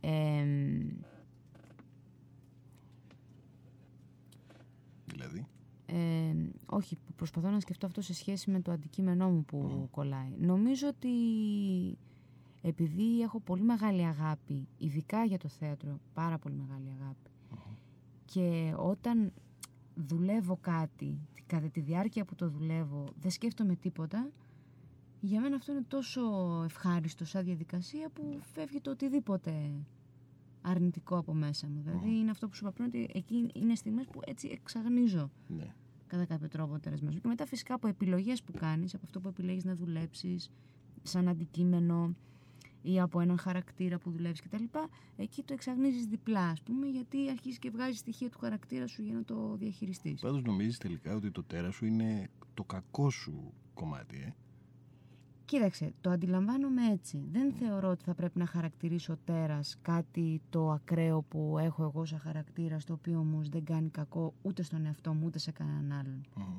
[0.00, 0.44] Ε,
[5.06, 5.46] Δηλαδή;
[5.92, 6.34] Ε,
[6.66, 10.32] όχι, προσπαθώ να σκεφτώ αυτό σε σχέση με το αντικείμενό μου που κολλάει.
[10.38, 11.08] Νομίζω ότι
[12.62, 17.30] επειδή έχω πολύ μεγάλη αγάπη, ειδικά για το θέατρο, πάρα πολύ μεγάλη αγάπη,
[18.24, 19.32] και όταν
[19.94, 24.30] δουλεύω κάτι, κατά τη διάρκεια που το δουλεύω, δεν σκέφτομαι τίποτα,
[25.20, 26.20] για μένα αυτό είναι τόσο
[26.64, 29.70] ευχάριστο σαν διαδικασία που φεύγει το οτιδήποτε
[30.62, 31.80] αρνητικό από μέσα μου.
[31.84, 35.74] Δηλαδή είναι αυτό που σου είπα πριν, ότι εκεί είναι στιγμές που έτσι εξαγνίζω Ναι.
[36.06, 37.18] κατά κάποιο τρόπο τερασμένο.
[37.18, 40.50] Και μετά φυσικά από επιλογές που κάνεις, από αυτό που επιλέγεις να δουλέψεις,
[41.02, 42.14] σαν αντικείμενο
[42.82, 44.64] ή από έναν χαρακτήρα που δουλεύεις κτλ.
[45.16, 49.14] Εκεί το εξαγνίζεις διπλά, ας πούμε, γιατί αρχίζεις και βγάζεις στοιχεία του χαρακτήρα σου για
[49.14, 50.20] να το διαχειριστείς.
[50.20, 54.34] Πάντως νομίζεις τελικά ότι το τέρας σου είναι το κακό σου κομμάτι, ε;
[55.50, 57.24] Κοίταξε, το αντιλαμβάνομαι έτσι.
[57.32, 62.18] Δεν θεωρώ ότι θα πρέπει να χαρακτηρίσω τέρας κάτι το ακραίο που έχω εγώ σαν
[62.18, 66.20] χαρακτήρα, το οποίο όμως δεν κάνει κακό ούτε στον εαυτό μου ούτε σε κανέναν άλλον.
[66.36, 66.58] Μμμ.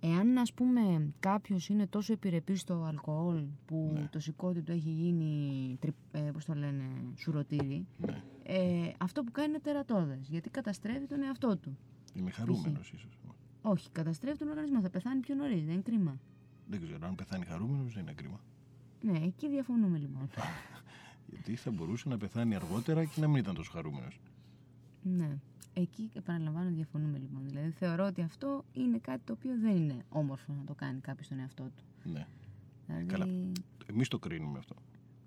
[0.00, 4.08] Εάν ας πούμε κάποιος είναι τόσο επιρρεπής στο αλκοόλ που Ναι.
[4.10, 6.84] το σηκώτη του έχει γίνει, τρι, ε, πώς το λένε,
[7.16, 8.22] σουρωτήρι, Ναι.
[8.42, 11.76] ε, αυτό που κάνει είναι τερατώδες, γιατί καταστρέφει τον εαυτό του.
[12.14, 13.18] Είμαι χαρούμενος ίσως.
[13.62, 16.18] Όχι, καταστρέφει τον οργανισμό, θα πεθάνει πιο νωρίς, δεν είναι κρίμα.
[16.68, 18.40] Δεν ξέρω αν πεθάνει χαρούμενος δεν είναι κρίμα.
[19.00, 20.28] Ναι, εκεί διαφωνούμε λοιπόν.
[21.30, 24.20] Γιατί θα μπορούσε να πεθάνει αργότερα και να μην ήταν τόσο χαρούμενος.
[25.02, 25.38] ναι,
[25.72, 27.42] εκεί επαναλαμβάνω διαφωνούμε λοιπόν.
[27.46, 31.26] Δηλαδή θεωρώ ότι αυτό είναι κάτι το οποίο δεν είναι όμορφο να το κάνει κάποιος
[31.26, 32.10] στον εαυτό του.
[32.10, 32.26] Ναι.
[32.86, 33.26] Δηλαδή, καλά.
[33.86, 34.74] Εμείς το κρίνουμε αυτό.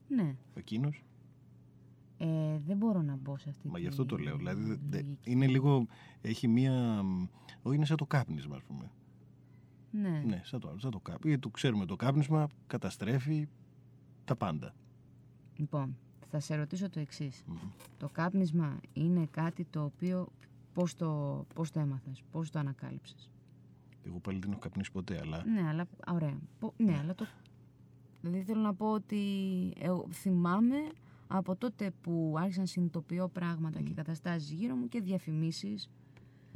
[0.08, 1.04] ναι, Εκείνος,
[2.18, 4.38] ε, δεν μπορώ να μπω σε αυτή μα τη γι' αυτό το λέω.
[4.38, 5.32] Δηλαδή, δε- δε- λογική.
[5.32, 5.88] είναι λίγο,
[6.22, 7.26] έχει μία, μ,
[7.62, 8.92] όχι είναι σαν το κάπνισμα ας πούμε.
[9.92, 10.24] Ναι.
[10.26, 11.30] Ναι, σαν το, σαν το κάπνισμα.
[11.30, 13.48] Γιατί το ξέρουμε το κάπνισμα καταστρέφει
[14.26, 14.74] τα πάντα.
[15.56, 15.98] Λοιπόν,
[16.30, 17.44] θα σε ρωτήσω το εξής.
[17.48, 17.58] Μμμ.
[17.98, 20.28] Το κάπνισμα είναι κάτι το οποίο
[20.74, 23.30] πώς το, πώς το έμαθες, πώς το ανακάλυψες;
[24.06, 26.38] Εγώ πάλι δεν έχω καπνίσει ποτέ, αλλά Ναι, αλλά ωραία.
[26.60, 27.26] Πο- ναι, αλλά το...
[28.22, 29.18] Δηλαδή θέλω να πω ότι
[29.80, 30.76] εγώ θυμάμαι
[31.28, 35.90] από τότε που άρχισα να συνειδητοποιώ πράγματα και καταστάσεις γύρω μου και διαφημίσεις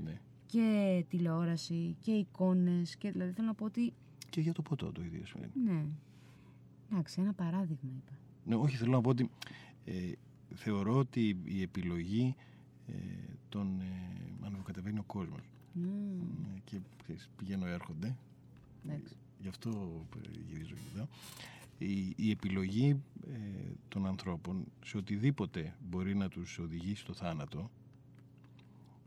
[0.03, 0.21] ναι.
[0.53, 3.93] Και τηλεόραση και εικόνες και δηλαδή θέλω να πω ότι
[4.29, 5.51] Και για το ποτό το ίδιο σημαίνει.
[5.63, 5.85] ναι.
[6.91, 8.17] Εντάξει, ένα παράδειγμα είπα.
[8.45, 9.29] Ναι, όχι, θέλω να πω ότι
[9.85, 10.11] ε,
[10.55, 12.35] θεωρώ ότι η επιλογή
[12.87, 12.93] ε,
[13.49, 15.41] τον ε, ανεβοκατεβαίνει ο κόσμος.
[15.73, 15.85] Μμμ,
[16.55, 18.15] Ε, και ξέρεις, πηγαίνω έρχονται.
[18.85, 19.15] εντάξει.
[19.41, 19.69] Γι' αυτό
[20.17, 21.07] ε, γυρίζω εδώ.
[21.77, 23.01] Η, η επιλογή
[23.33, 23.37] ε,
[23.87, 27.69] των ανθρώπων σε οτιδήποτε μπορεί να τους οδηγήσει στο θάνατο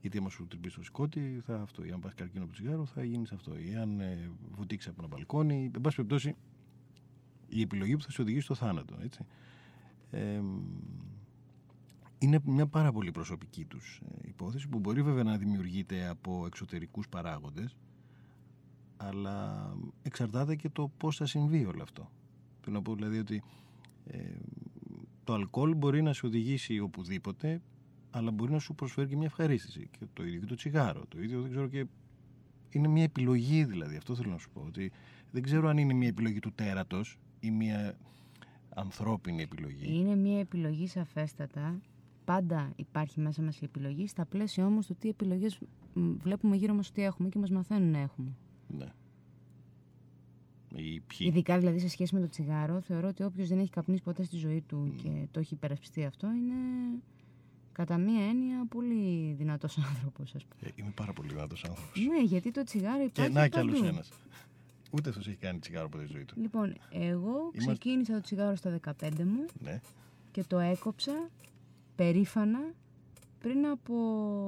[0.06, 1.84] γιατί άμα σου τρυπήσει το σκότι θα αυτό.
[1.84, 3.58] Ή αν πας καρκίνο από το τσιγάρο θα γίνεις αυτό.
[3.58, 5.70] Ή αν ε, βουτήξεις από ένα μπαλκόνι.
[5.74, 6.36] Εν πάση περιπτώσει
[7.48, 8.96] η επιλογή που θα σε οδηγήσει στο θάνατο.
[9.02, 9.24] Έτσι.
[10.10, 10.40] Ε,
[12.18, 17.08] είναι μια πάρα πολύ προσωπική τους ε, υπόθεση που μπορεί βέβαια να δημιουργείται από εξωτερικούς
[17.08, 17.76] παράγοντες
[18.96, 19.70] αλλά
[20.02, 22.10] εξαρτάται και το πώς θα συμβεί όλο αυτό.
[22.60, 23.42] Θέλω να πω δηλαδή ότι
[24.04, 24.18] ε,
[25.24, 27.60] το αλκοόλ μπορεί να σε οδηγήσει οπουδήποτε
[28.16, 29.88] αλλά μπορεί να σου προσφέρει και μια ευχαρίστηση.
[29.98, 31.04] Και το ίδιο και το τσιγάρο.
[31.08, 31.86] Το ίδιο δεν ξέρω και
[32.70, 33.96] είναι μια επιλογή δηλαδή.
[33.96, 34.92] Αυτό θέλω να σου πω ότι
[35.30, 37.98] δεν ξέρω αν είναι μια επιλογή του τέρατος ή μια
[38.74, 39.98] ανθρώπινη επιλογή.
[39.98, 41.80] Είναι μια επιλογή σαφέστατα.
[42.24, 45.58] Πάντα υπάρχει μέσα μας η επιλογή, στα πλαίσια όμως του τι επιλογές
[45.92, 48.36] μ, βλέπουμε γύρω μας ότι έχουμε και μας μαθαίνουν να έχουμε.
[48.68, 48.92] ναι.
[50.74, 51.26] ή ποιοι.
[51.30, 54.36] Ειδικά δηλαδή σε σχέση με το τσιγάρο, θεωρώ ότι όποιος δεν έχει καπνίσει ποτέ στη
[54.36, 56.54] ζωή του και το έχει υπερασπιστεί αυτό είναι
[57.76, 60.70] κατά μία έννοια πολύ δυνατός άνθρωπος ας πούμε.
[60.70, 63.68] Ε, είμαι πάρα πολύ δυνατός άνθρωπος Ναι, γιατί το τσιγάρο και υπάρχει να κι παντού.
[63.76, 64.08] άλλος ένας
[64.90, 68.56] ούτε αυτός έχει κάνει τσιγάρο ποτέ στη ζωή του Λοιπόν, εγώ Είμαστε- ξεκίνησα το τσιγάρο
[68.56, 69.80] στα 15 μου ναι.
[70.30, 71.28] και το έκοψα
[71.96, 72.58] περήφανα
[73.38, 73.94] πριν από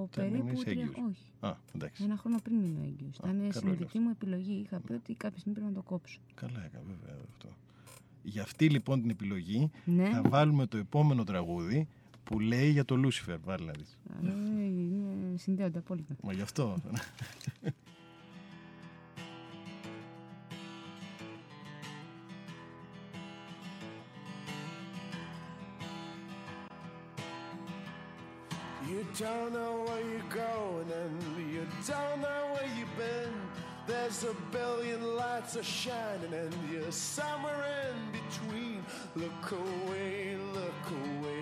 [0.02, 0.82] Όταν περίπου έμεινες τρία...
[0.82, 0.96] έγκυος.
[1.08, 2.04] Όχι, Α, εντάξει.
[2.04, 3.16] ένα χρόνο πριν μείνω έγκυος.
[3.16, 4.00] Ήταν καλό είναι συνειδητή αυτό.
[4.00, 4.52] μου επιλογή.
[4.64, 6.20] Είχα πει ότι κάποια στιγμή πρέπει να το κόψω.
[6.34, 7.48] Καλά έκανα, βέβαια αυτό.
[8.22, 10.08] Για αυτή λοιπόν την επιλογή Ναι.
[10.08, 11.88] θα βάλουμε το επόμενο τραγούδι
[12.28, 13.38] που λέει για το Λούσιφερ.
[13.44, 13.98] Βάλει να δεις.
[14.22, 14.26] Ε,
[14.64, 16.14] είναι- συνδέονται απόλυτα.
[16.22, 16.76] Μα γι' αυτό.
[28.88, 33.34] You don't know where you're going and you don't know where you've been.
[33.86, 38.78] There's a billion lights are shining and you're somewhere in between.
[39.22, 41.37] Look away, look away,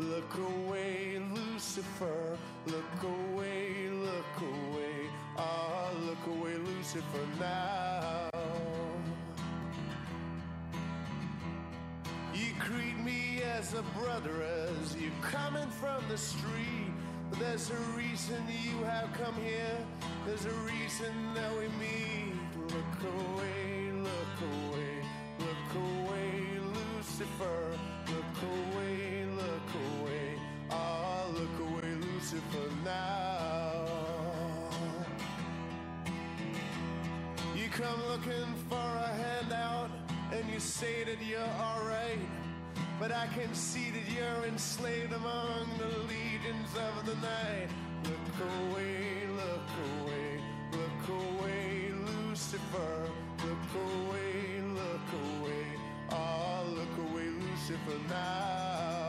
[0.00, 2.36] look away, Lucifer.
[2.66, 8.30] Look away, look away, ah, look away, Lucifer now.
[12.34, 16.92] You greet me as a brother as you coming from the street.
[17.38, 19.78] There's a reason you have come here.
[20.26, 22.34] There's a reason that we meet.
[22.56, 24.69] Look away, look away,
[37.72, 39.90] Come looking for a handout
[40.32, 42.18] and you say that you're alright.
[42.98, 47.68] But I can see that you're enslaved among the legions of the night.
[48.04, 49.70] Look away, look
[50.02, 50.40] away,
[50.72, 51.92] look away,
[52.28, 53.08] Lucifer.
[53.44, 55.66] Look away, look away,
[56.10, 59.00] ah, look away, Lucifer now.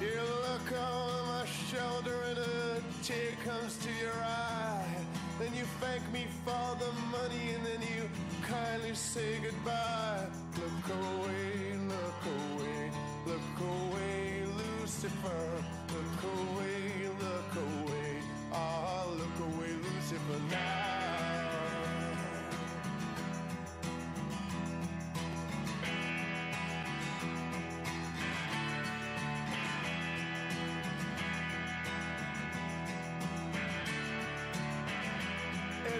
[0.00, 4.01] You look over my shoulder and a tear comes to
[5.82, 8.08] thank me for the money and then you
[8.46, 10.26] kindly say goodbye.
[10.56, 11.61] Look away,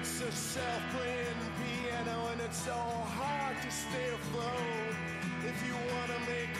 [0.02, 4.96] It's a self-playing piano and it's so hard to stay afloat.
[5.46, 6.51] If you wanna make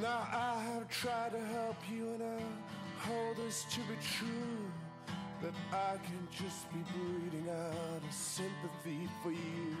[0.00, 4.56] Now I have tried to help you and I hold this to be true.
[5.42, 9.76] That I can just be breathing out of sympathy for you.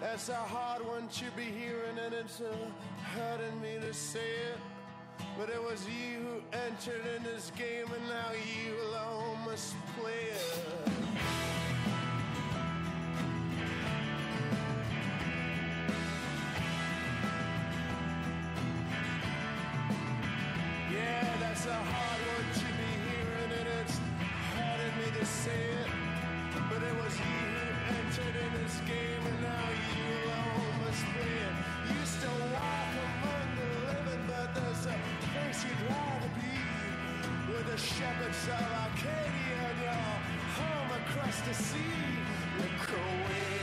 [0.00, 2.54] That's a hard one to be hearing and it's uh,
[3.02, 4.58] hurting me to say it.
[5.38, 10.28] But it was you who entered in this game and now you alone must play
[10.32, 10.93] it.
[38.48, 40.12] Of Arcadia your
[40.56, 41.78] home across the sea.
[42.58, 43.53] Look away,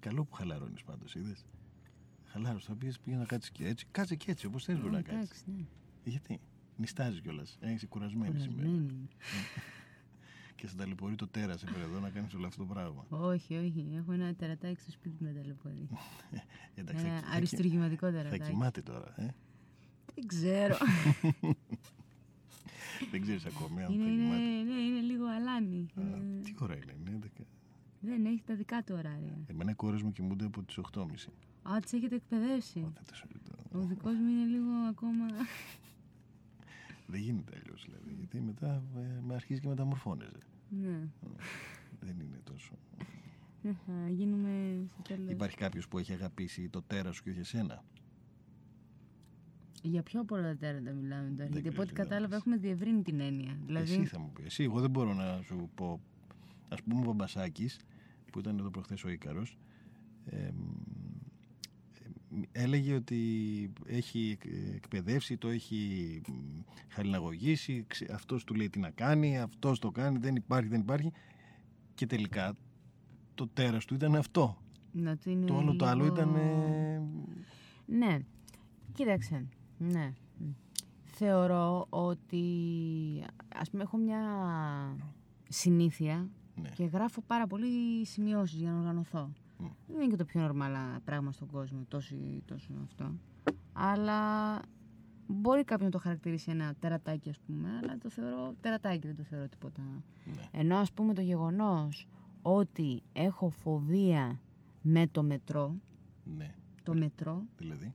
[0.00, 1.44] καλό που χαλαρώνεις πάντως, είδες.
[2.24, 3.86] Χαλάρωσες, θα πεις πήγε να κάτσεις και έτσι.
[3.90, 5.14] Κάτσε και έτσι, όπως θες μπορεί να κάτσεις.
[5.22, 5.64] Εντάξει, ναι.
[6.04, 6.40] Γιατί,
[6.76, 7.58] νιστάζεις κιόλας.
[7.74, 8.68] Είσαι κουρασμένη σήμερα.
[8.68, 9.08] Κουρασμένη.
[10.56, 13.06] Και σε ταλαιπωρεί το τέρας σήμερα εδώ να κάνεις όλο αυτό το πράγμα.
[13.08, 13.86] Όχι, όχι.
[13.96, 15.88] Έχω ένα τερατάκι στο σπίτι με ταλαιπωρεί.
[16.74, 18.50] Εντάξει, Ένα θα, θα, αριστουργηματικό θα τερατάκι.
[18.50, 19.14] κοιμάται τώρα.
[19.16, 19.26] Ε;
[20.14, 20.76] Δεν ξέρω.
[23.10, 24.72] Δεν ξέρεις ακόμη αν είναι, θα είναι, κοιμάται.
[24.74, 25.86] ναι, είναι λίγο αλάνι.
[25.94, 27.42] Α, Είναι- τι ώρα είναι, είναι 11.
[28.00, 29.38] Δεν έχεις τα δικά του ωράρια.
[29.46, 31.02] Εμένα οι κόρες μου κοιμούνται από τις 8.30.
[31.62, 33.78] Α, τις έχετε εκπαιδεύσει; Δεν το συζητώ.
[33.78, 35.26] Ο δικός μου είναι λίγο ακόμα.
[37.06, 38.14] Δεν γίνεται αλλιώς δηλαδή.
[38.18, 40.38] Γιατί μετά ε, με αρχίζει και μεταμορφώνεσαι.
[40.68, 41.08] ναι.
[42.00, 42.72] Δεν είναι τόσο.
[43.62, 45.30] Δεν θα γίνουμε στο τέλος.
[45.30, 47.84] Υπάρχει κάποιος που έχει αγαπήσει το τέρας σου και όχι εσένα;
[49.82, 51.48] Για πιο πολλά τέρατα μιλάμε τώρα.
[51.52, 52.36] Γιατί από ό,τι χρειάζεται να κατάλαβα πεις.
[52.36, 53.58] έχουμε διευρύνει την έννοια.
[53.66, 54.44] Δηλαδή, Εσύ θα μου πεις.
[54.44, 56.00] Εσύ, εγώ δεν μπορώ να σου πω.
[56.68, 57.78] Α πούμε, ο Μπαμπασάκης,
[58.30, 59.42] που ήταν εδώ προχθές ο Ήκαρο,
[62.52, 63.18] έλεγε ότι
[63.86, 66.32] έχει εκ- εκπαιδεύσει, το έχει μ,
[66.88, 71.12] χαλιναγωγήσει, ξε- αυτός του λέει τι να κάνει, αυτός το κάνει, δεν υπάρχει, δεν υπάρχει
[71.94, 72.56] και τελικά
[73.34, 74.56] το τέρας του ήταν αυτό.
[74.92, 76.34] να του είναι Το όλο το άλλο λίγο- ήταν...
[76.34, 77.02] ε,
[77.86, 78.18] Ναι.
[78.92, 79.46] Κοίταξε.
[79.78, 80.12] Ναι.
[80.38, 80.44] Μ.
[81.04, 82.44] Θεωρώ ότι
[83.56, 84.20] ας πούμε έχω μια
[85.48, 86.28] συνήθεια
[86.62, 86.68] ναι.
[86.68, 89.30] και γράφω πάρα πολύ σημειώσεις για να οργανωθώ.
[89.58, 89.66] Μμ.
[89.86, 93.12] Δεν είναι και το πιο νορμάλα πράγμα στον κόσμο, τόσο, τόσο αυτό.
[93.72, 94.20] Αλλά
[95.26, 99.22] μπορεί κάποιο να το χαρακτηρίσει ένα τερατάκι ας πούμε, αλλά το θεωρώ τερατάκι, δεν το
[99.22, 99.82] θεωρώ τίποτα.
[100.24, 100.60] ναι.
[100.60, 102.06] Ενώ ας πούμε το γεγονός
[102.42, 104.40] ότι έχω φοβία
[104.82, 105.74] με το μετρό,
[106.36, 106.54] ναι.
[106.82, 107.94] το μετρό, Δηλαδή,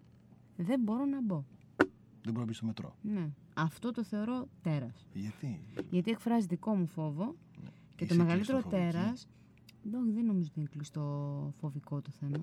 [0.57, 1.43] δεν μπορώ να μπω.
[2.23, 2.95] δεν μπορεί να μπει στο μετρό.
[3.01, 3.29] Ναι.
[3.53, 5.07] Αυτό το θεωρώ τέρας.
[5.13, 7.35] Γιατί; Γιατί εκφράζει δικό μου φόβο
[7.95, 8.91] και Είσαι το μεγαλύτερο κλειστοφοβική.
[8.97, 9.27] τέρας...
[10.01, 12.37] Όχι, δεν νομίζω ότι είναι κλειστό φοβικό το θέμα.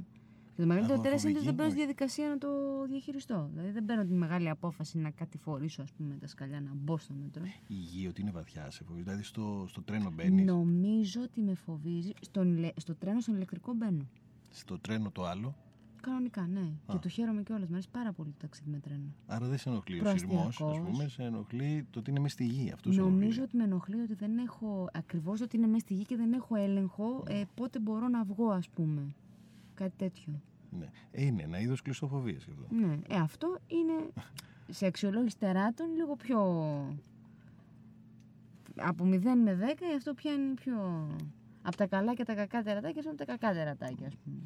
[0.55, 1.87] Και το μεγαλύτερο Άμα τέρας είναι ότι φοβική, δεν μπαίνω στη όχι.
[1.87, 2.49] διαδικασία να το
[2.87, 3.49] διαχειριστώ.
[3.53, 7.15] Δηλαδή δεν παίρνω τη μεγάλη απόφαση να κατηφορήσω ας πούμε, τα σκαλιά να μπω στο
[7.15, 7.43] μέτρο.
[7.67, 9.05] Η γη ότι είναι βαθιά σε φοβίζει.
[9.05, 10.45] Δηλαδή στο, στο τρένο μπαίνεις.
[10.47, 12.13] Νομίζω ότι με φοβίζει.
[12.21, 14.07] Στον, ηλε- στο τρένο, στον ηλεκτρικό μπαίνω.
[14.51, 15.55] Στο τρένο το άλλο.
[16.03, 16.71] Κανονικά, ναι.
[16.89, 17.69] Και το χαίρομαι κιόλας.
[17.69, 19.15] Μου αρέσει πάρα πολύ το ταξίδι με τρένο.
[19.27, 20.91] Άρα δεν σε ενοχλεί ο σειρμός, ας Προαστιακός.
[20.91, 22.71] πούμε, σε ενοχλεί το ότι είναι μέσα στη γη.
[22.73, 23.43] Αυτός σε Νομίζω ενοχλεί.
[23.43, 24.89] ότι με ενοχλεί ότι δεν έχω.
[24.93, 28.49] Ακριβώς ότι είναι μέσα στη γη και δεν έχω έλεγχο ε, πότε μπορώ να βγω,
[28.51, 29.15] ας πούμε.
[29.75, 30.41] Κάτι τέτοιο.
[30.79, 30.89] Ναι.
[31.11, 32.67] Ε, είναι ένα είδος κλειστοφοβία αυτό.
[32.71, 32.99] Ναι.
[33.09, 34.11] Ε, αυτό είναι
[34.79, 36.41] σε αξιολόγηση τεράτων λίγο πιο.
[38.77, 39.65] Από 0 με 10
[39.97, 41.09] αυτό πιάνει πιο.
[41.63, 44.45] Από τα καλά και τα κακά τερατάκια, αυτό είναι τα κακά τερατάκια, ας πούμε.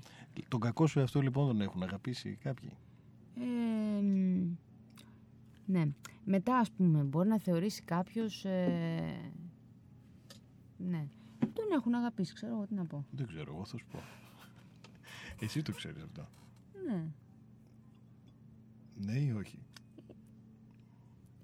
[0.48, 2.70] Τον κακό σου αυτό λοιπόν τον έχουν αγαπήσει κάποιοι;
[3.34, 4.56] Ε, μ,
[5.66, 5.88] ναι.
[6.24, 8.44] Μετά, ας πούμε, μπορεί να θεωρήσει κάποιος...
[8.44, 9.30] ε,
[10.76, 11.08] ναι.
[11.38, 13.04] Τον έχουν αγαπήσει, ξέρω εγώ τι να πω.
[13.10, 13.98] Δεν ξέρω, εγώ θα σου πω.
[15.40, 16.28] Εσύ το ξέρεις αυτό.
[16.86, 17.04] Ναι.
[18.94, 19.58] Ναι ή όχι;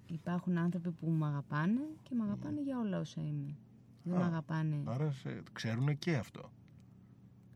[0.07, 3.57] Υπάρχουν άνθρωποι που με αγαπάνε και με αγαπάνε για όλα όσα είμαι.
[4.05, 4.83] Δεν με Α, αγαπάνε.
[4.85, 6.53] Άρα σε, ξέρουν και αυτό.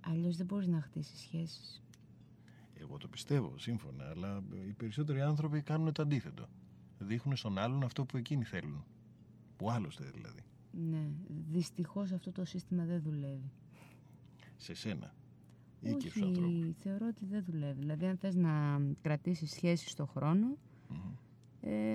[0.01, 1.83] Αλλιώς δεν μπορείς να χτίσεις σχέσεις.
[2.75, 6.49] Εγώ το πιστεύω, σύμφωνα, αλλά οι περισσότεροι άνθρωποι κάνουν το αντίθετο.
[6.99, 8.85] Δείχνουν στον άλλον αυτό που εκείνοι θέλουν.
[9.57, 10.41] Που άλλωστε δηλαδή.
[10.71, 11.09] Ναι.
[11.51, 13.51] Δυστυχώς αυτό το σύστημα δεν δουλεύει.
[14.57, 15.15] Σε σένα.
[15.81, 16.77] Ή και στους Όχι, ανθρώπους.
[16.79, 17.79] θεωρώ ότι δεν δουλεύει.
[17.81, 20.47] Δηλαδή, αν θες να κρατήσεις σχέση στον χρόνο,
[20.91, 20.95] ε,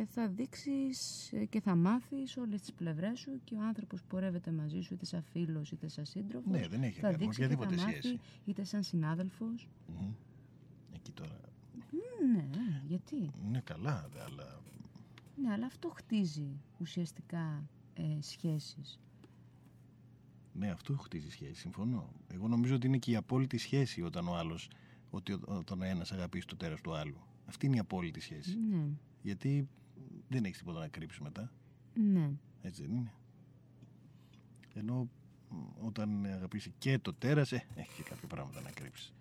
[0.05, 4.51] θα δείξεις ε, και θα μάθεις όλες τις πλευρές σου και ο άνθρωπος που πορεύεται
[4.51, 7.31] μαζί σου είτε σαν φίλος είτε σαν σύντροφος Ναι, δεν έχει θα να κάνει με
[7.31, 8.19] δείξει και θα οποιαδήποτε μάθει σχέση.
[8.45, 10.11] είτε σαν συνάδελφος Μμμ.
[10.95, 11.39] Εκεί τώρα.
[12.33, 12.47] ναι,
[12.87, 14.59] γιατί; Είναι καλά, δε, αλλά
[15.41, 18.99] ναι, αλλά αυτό χτίζει ουσιαστικά ε, σχέσεις
[20.53, 21.53] ναι, αυτό χτίζει σχέση.
[21.53, 22.09] Συμφωνώ.
[22.27, 24.57] Εγώ νομίζω ότι είναι και η απόλυτη σχέση όταν ο άλλο,
[25.09, 27.17] ότι ο- όταν ο ένας αγαπήσει το τέρας του άλλου.
[27.45, 28.57] Αυτή είναι η απόλυτη σχέση.
[28.69, 28.83] ναι,
[29.21, 29.67] Γιατί
[30.27, 31.51] δεν έχεις τίποτα να κρύψεις μετά.
[31.93, 33.13] ναι Έτσι δεν είναι.
[34.73, 35.09] Ενώ
[35.49, 39.13] μ, όταν αγαπήσεις και το τέρας, ε, έχεις και κάποια πράγματα να κρύψεις.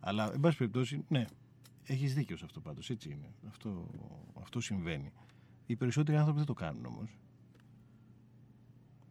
[0.00, 1.26] Αλλά, εν πάση περιπτώσει, ναι,
[1.84, 3.34] έχεις δίκιο σε αυτό πάντως, έτσι είναι.
[3.48, 3.90] Αυτό,
[4.40, 5.12] αυτό συμβαίνει.
[5.66, 7.18] Οι περισσότεροι άνθρωποι δεν το κάνουν όμως.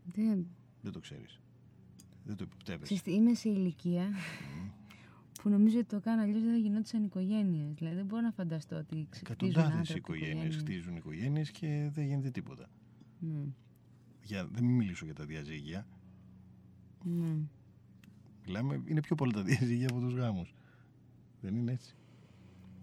[0.04, 0.48] δεν,
[0.82, 1.40] Δεν το ξέρεις.
[2.24, 2.84] Δεν το υποπτεύεσαι.
[2.84, 4.10] Ξέρεις τι, είμαι σε ηλικία
[5.42, 7.74] που νομίζω ότι το κάνω αλλιώς δεν θα γινόντουσαν οικογένειες.
[7.74, 10.56] Δηλαδή δεν μπορώ να φανταστώ ότι ξεχτίζουν Εκατοντάδες άνθρωποι οικογένειες οικογένειες.
[10.62, 12.70] χτίζουν οικογένειες και δεν γίνεται τίποτα.
[13.20, 13.44] Ναι,
[14.24, 15.88] Για, δεν μην μιλήσω για τα διαζύγια.
[17.04, 17.36] ναι.
[18.46, 20.54] Μιλάμε, είναι πιο πολλά τα διαζύγια από τους γάμους.
[21.42, 21.96] Δεν είναι έτσι.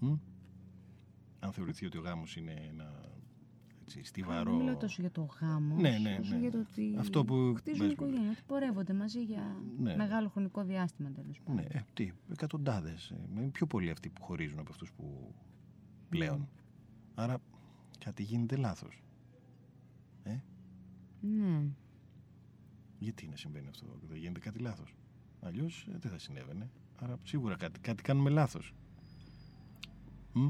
[0.00, 0.14] Μ;
[1.38, 3.15] Αν θεωρηθεί ότι ο γάμος είναι ένα
[3.86, 4.50] έτσι, στιβαρό...
[4.50, 6.40] Δεν μιλάω τόσο για το γάμο, Ναι, ναι, όσο ναι.
[6.40, 9.96] για το ότι Αυτό που χτίζουν πες, οικογένεια, ότι πορεύονται μαζί για Ναι.
[9.96, 11.54] μεγάλο χρονικό διάστημα τέλος πάντων.
[11.62, 13.10] Ναι, ε, τι, εκατοντάδες.
[13.10, 15.34] Ε, Είναι πιο πολλοί αυτοί που χωρίζουν από αυτούς που
[16.08, 16.48] πλέον.
[17.14, 17.38] Άρα
[17.98, 19.02] κάτι γίνεται λάθος.
[20.22, 20.36] Ε,
[21.20, 21.62] Ναι.
[22.98, 24.94] γιατί να συμβαίνει αυτό, δεν γίνεται κάτι λάθος.
[25.40, 26.70] Αλλιώς ε, δεν θα συνέβαινε.
[26.96, 28.74] Άρα σίγουρα κάτι, κάτι κάνουμε λάθος.
[30.32, 30.48] Μ;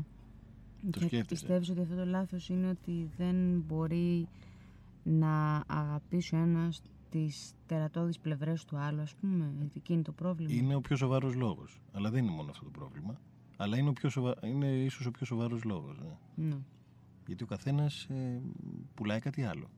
[0.91, 1.25] Το Και σκέφτεσαι.
[1.29, 4.29] πιστεύεις ότι αυτό το λάθος είναι ότι δεν μπορεί
[5.03, 10.13] να αγαπήσει ο ένας τις τερατώδεις πλευρές του άλλου, ας πούμε; Γιατί εκεί είναι το
[10.13, 10.53] πρόβλημα.
[10.55, 11.81] Είναι ο πιο σοβαρός λόγος.
[11.93, 13.21] Αλλά δεν είναι μόνο αυτό το πρόβλημα.
[13.57, 14.35] Αλλά είναι, ο πιο σοβα...
[14.43, 15.99] είναι ίσως ο πιο σοβαρός λόγος.
[16.35, 16.45] Ναι.
[16.47, 16.57] Ναι.
[17.27, 18.41] Γιατί ο καθένας ε,
[18.95, 19.71] πουλάει κάτι άλλο.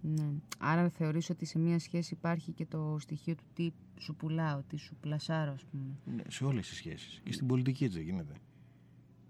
[0.00, 0.28] ναι.
[0.58, 4.76] Άρα θεωρείς ότι σε μια σχέση υπάρχει και το στοιχείο του τι σου πουλάω, τι
[4.76, 5.98] σου πλασάρω, ας πούμε.
[6.16, 7.20] Ναι, σε όλες τις σχέσεις.
[7.24, 8.34] Και στην πολιτική έτσι δεν γίνεται.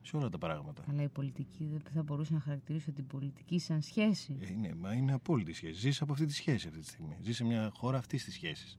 [0.02, 0.84] Σε όλα τα πράγματα.
[0.90, 4.36] Αλλά η πολιτική δεν θα μπορούσε να χαρακτηρίσει την πολιτική σαν σχέση.
[4.40, 5.72] Ε, είναι, μα είναι απόλυτη σχέση.
[5.72, 7.16] Ζεις από αυτή τη σχέση αυτή τη στιγμή.
[7.22, 8.78] Ζεις σε μια χώρα αυτής της σχέσης.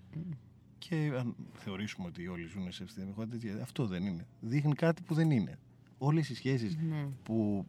[0.77, 4.27] Και αν θεωρήσουμε ότι όλοι ζουν σε αυτή τη χώρα, τέτοια, αυτό δεν είναι.
[4.39, 5.59] Δείχνει κάτι που δεν είναι.
[5.97, 7.07] Όλες οι σχέσεις Ναι.
[7.23, 7.65] που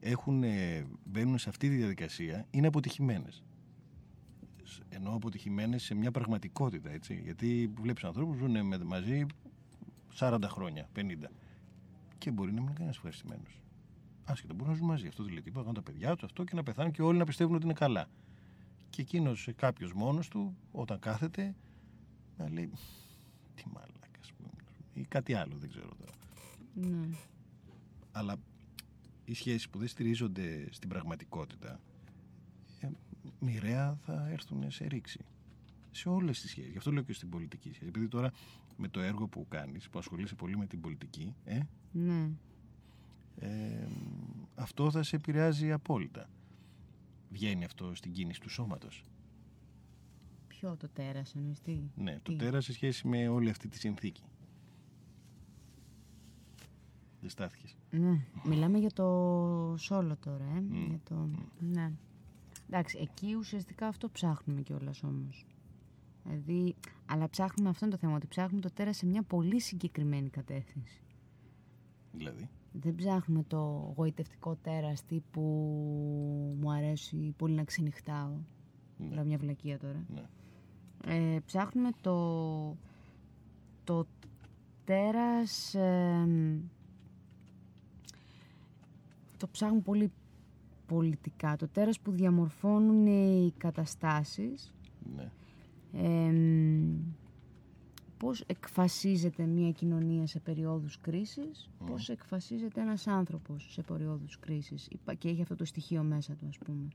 [0.00, 3.42] έχουν, ε, μπαίνουν σε αυτή τη διαδικασία είναι αποτυχημένες.
[4.62, 7.20] Σ- Ενώ αποτυχημένες σε μια πραγματικότητα, έτσι.
[7.24, 9.26] Γιατί βλέπεις ανθρώπους που ζουν με- μαζί
[10.12, 11.30] 40 χρόνια, 50.
[12.18, 13.60] Και μπορεί να μην είναι κανένας ευχαριστημένος.
[14.24, 15.06] Άσχετα, μπορούν να ζουν μαζί.
[15.06, 15.66] Αυτό δεν λέει τίποτα.
[15.66, 17.72] Να κάνουν τα παιδιά του αυτό και να πεθάνουν και όλοι να πιστεύουν ότι είναι
[17.72, 18.08] καλά.
[18.90, 21.54] Και εκείνος κάποιος μόνος του, όταν κάθεται,
[22.36, 22.70] να λέει.
[23.54, 24.50] Τι μάλακα, α πούμε.
[24.94, 26.12] Ή κάτι άλλο, δεν ξέρω τώρα.
[26.74, 27.08] ναι.
[28.12, 28.36] Αλλά
[29.24, 31.80] οι σχέσεις που δεν στηρίζονται στην πραγματικότητα
[32.80, 32.88] ε,
[33.40, 35.24] μοιραία θα έρθουν σε ρήξη.
[35.90, 36.70] Σε όλες τις σχέσεις.
[36.70, 37.88] Γι' αυτό λέω και στην πολιτική σχέση.
[37.88, 38.32] Επειδή τώρα
[38.76, 41.60] με το έργο που κάνεις, που ασχολείσαι πολύ με την πολιτική, ε,
[41.96, 42.30] ναι.
[43.38, 43.88] ε,
[44.54, 46.28] αυτό θα σε επηρεάζει απόλυτα.
[47.30, 49.04] Βγαίνει αυτό στην κίνηση του σώματος.
[50.46, 53.78] Ποιο το τέρας εννοείς τι; Ναι, το Τι; τέρας σε σχέση με όλη αυτή τη
[53.78, 54.22] συνθήκη.
[57.20, 57.76] Δεν στάθηκες.
[57.90, 58.20] Ναι.
[58.44, 60.60] Μιλάμε για το σόλο τώρα, ε.
[60.60, 60.86] Μμ.
[60.88, 61.28] Για το...
[61.58, 61.92] Ναι.
[62.66, 65.46] Εντάξει, εκεί ουσιαστικά αυτό ψάχνουμε κιόλας όμως.
[66.22, 66.74] Δηλαδή,
[67.06, 71.00] αλλά ψάχνουμε αυτό είναι το θέμα, ότι ψάχνουμε το τέρας σε μια πολύ συγκεκριμένη κατεύθυνση.
[72.16, 72.48] Δηλαδή.
[72.72, 75.40] Δεν ψάχνουμε το γοητευτικό τέρας τύπου
[76.60, 78.30] μου αρέσει πολύ να ξενυχτάω.
[78.96, 79.14] Ναι.
[79.14, 80.04] Λέω μια βλακεία τώρα.
[80.14, 80.22] Ναι.
[81.04, 82.76] Ε, ψάχνουμε το,
[83.84, 84.06] το
[84.84, 85.74] τέρας...
[85.74, 86.60] εμ,
[89.36, 90.12] το ψάχνουμε πολύ
[90.86, 91.56] πολιτικά.
[91.56, 94.74] Το τέρας που διαμορφώνουν οι καταστάσεις.
[95.16, 95.30] ναι.
[95.92, 96.98] εμ,
[98.18, 105.14] πώς εκφασίζεται μια κοινωνία σε περιόδους κρίσης, πώς εκφασίζεται ένας άνθρωπος σε περιόδους κρίσης Υπά-
[105.14, 106.88] και έχει αυτό το στοιχείο μέσα του ας πούμε.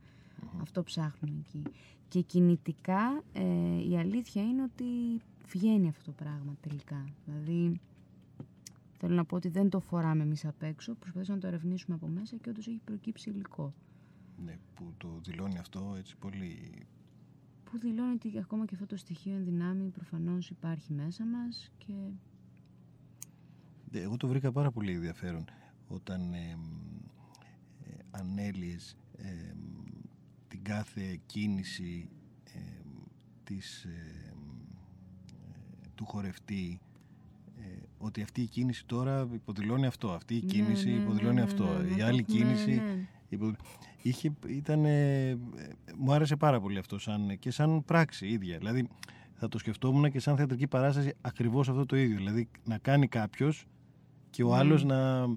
[0.61, 1.61] Αυτό ψάχνουμε εκεί.
[2.07, 3.43] Και κινητικά ε,
[3.89, 4.85] η αλήθεια είναι ότι
[5.47, 7.05] βγαίνει αυτό το πράγμα τελικά.
[7.25, 7.79] Δηλαδή
[8.97, 12.07] θέλω να πω ότι δεν το φοράμε εμείς απ' έξω, προσπαθήσαμε να το ερευνήσουμε από
[12.07, 13.73] μέσα και όντως έχει προκύψει υλικό.
[14.45, 16.71] ναι, που το δηλώνει αυτό έτσι πολύ
[17.71, 21.93] Που δηλώνει ότι ακόμα και αυτό το στοιχείο εν δυνάμει προφανώς υπάρχει μέσα μας και
[23.91, 25.45] Ναι, Εγώ το βρήκα πάρα πολύ ενδιαφέρον
[25.87, 26.57] όταν ε,
[27.83, 29.53] ε, ανέλυες ε,
[30.47, 32.09] την κάθε κίνηση
[32.53, 32.59] ε,
[33.43, 34.33] της, ε,
[35.27, 36.79] ε, του χορευτή
[37.57, 37.63] ε,
[37.97, 41.41] ότι αυτή η κίνηση τώρα υποδηλώνει αυτό, αυτή η Ναι, κίνηση ναι, ναι, υποδηλώνει ναι,
[41.41, 42.81] αυτό, ναι, να η το άλλη έχουμε, κίνηση...
[43.37, 43.45] ναι.
[43.45, 43.55] υπο-
[44.03, 45.37] Είχε, ήταν, ε,
[45.97, 48.57] μου άρεσε πάρα πολύ αυτό σαν, και σαν πράξη ίδια.
[48.57, 48.87] Δηλαδή
[49.33, 52.15] θα το σκεφτόμουν και σαν θεατρική παράσταση ακριβώς αυτό το ίδιο.
[52.17, 53.65] Δηλαδή να κάνει κάποιος
[54.29, 54.55] και ο Ναι.
[54.57, 55.27] άλλος να,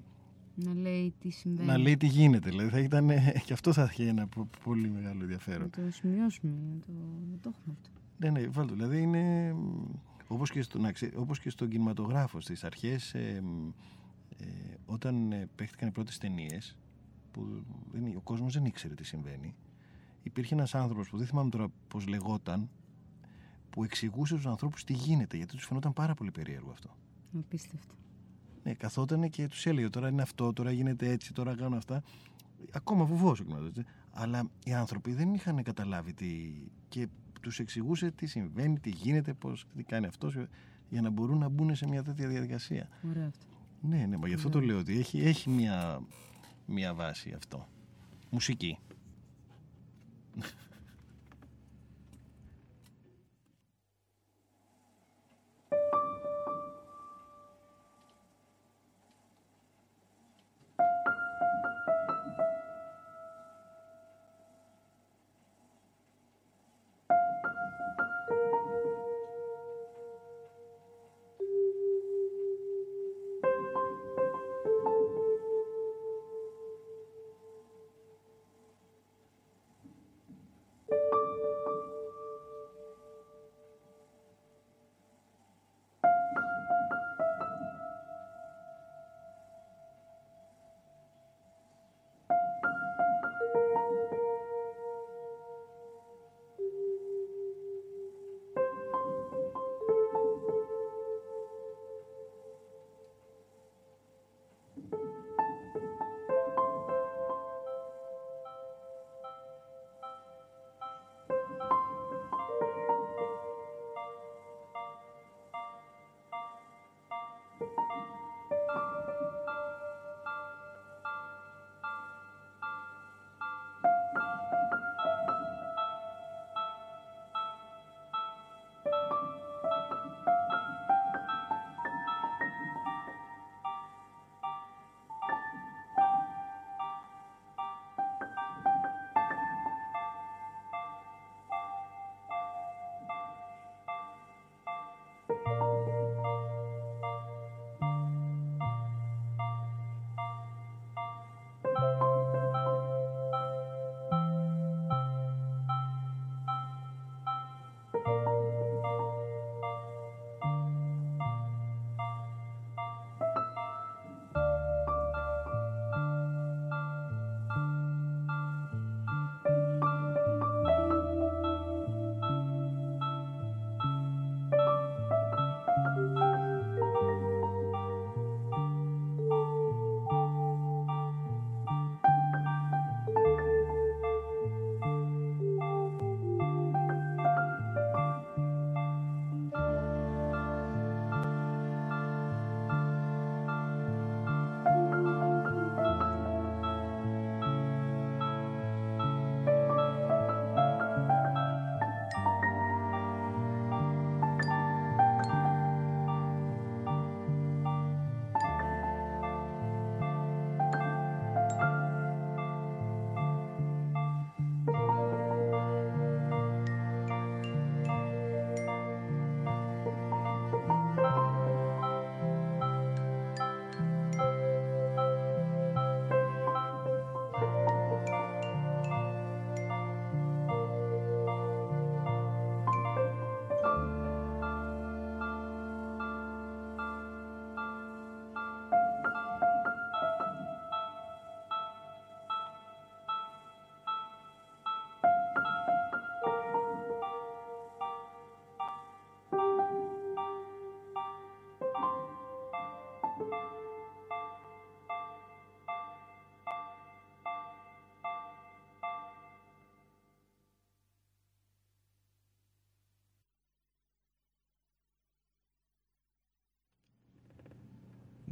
[0.55, 1.67] Να λέει τι συμβαίνει.
[1.67, 2.49] να λέει τι γίνεται.
[2.49, 3.09] Δηλαδή θα ήταν,
[3.45, 5.69] και αυτό θα είχε ένα πο- πολύ μεγάλο ενδιαφέρον.
[5.77, 6.91] Να το σημειώσουμε, να το,
[7.31, 7.89] να το έχουμε αυτό.
[8.17, 8.69] Ναι, ναι, βάλτε.
[8.71, 8.75] το.
[8.77, 9.83] Δηλαδή είναι μ,
[10.27, 13.67] όπως και, στο, να ξέ- όπως και στον κινηματογράφο στις αρχές ε, μ,
[14.37, 14.45] ε,
[14.85, 16.77] όταν ε, παίχτηκαν οι πρώτες ταινίες
[17.35, 19.55] που δεν, ο κόσμος δεν ήξερε τι συμβαίνει
[20.23, 22.69] υπήρχε ένας άνθρωπος που δεν θυμάμαι τώρα πώς λεγόταν
[23.69, 26.95] που εξηγούσε στους ανθρώπους τι γίνεται γιατί τους φαινόταν πάρα πολύ περίεργο αυτό.
[27.37, 27.95] Απίστευτο.
[28.63, 32.03] Ναι, καθόταν και τους έλεγε τώρα είναι αυτό, τώρα γίνεται έτσι, τώρα κάνω αυτά.
[32.71, 33.83] Ακόμα φοβόσουν έτσι.
[34.11, 36.27] Αλλά οι άνθρωποι δεν είχαν καταλάβει τι.
[36.87, 37.07] και
[37.41, 40.37] τους εξηγούσε τι συμβαίνει, τι γίνεται, πώς, τι κάνει αυτός,
[40.89, 42.89] για να μπορούν να μπουν σε μια τέτοια διαδικασία.
[43.09, 43.45] Ωραίο αυτό.
[43.81, 46.01] Ναι, ναι, μα γι' αυτό το λέω ότι έχει, έχει μια,
[46.65, 47.67] μια βάση αυτό.
[48.29, 48.77] Μουσική.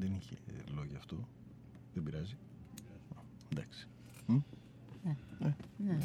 [0.03, 0.37] Δεν είχε
[0.75, 1.27] λόγια αυτό.
[1.93, 2.35] Δεν πειράζει.
[3.51, 3.87] Εντάξει.
[4.25, 4.37] Μ;
[5.77, 5.97] Ναι.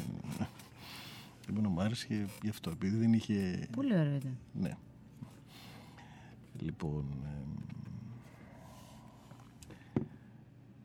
[1.47, 3.67] Λοιπόν, μου άρεσε γι' αυτό, επειδή δεν είχε...
[3.71, 4.37] Πολύ ωραίο ήταν.
[4.53, 4.77] Ναι.
[6.59, 7.05] Λοιπόν.
[7.23, 7.55] εμ,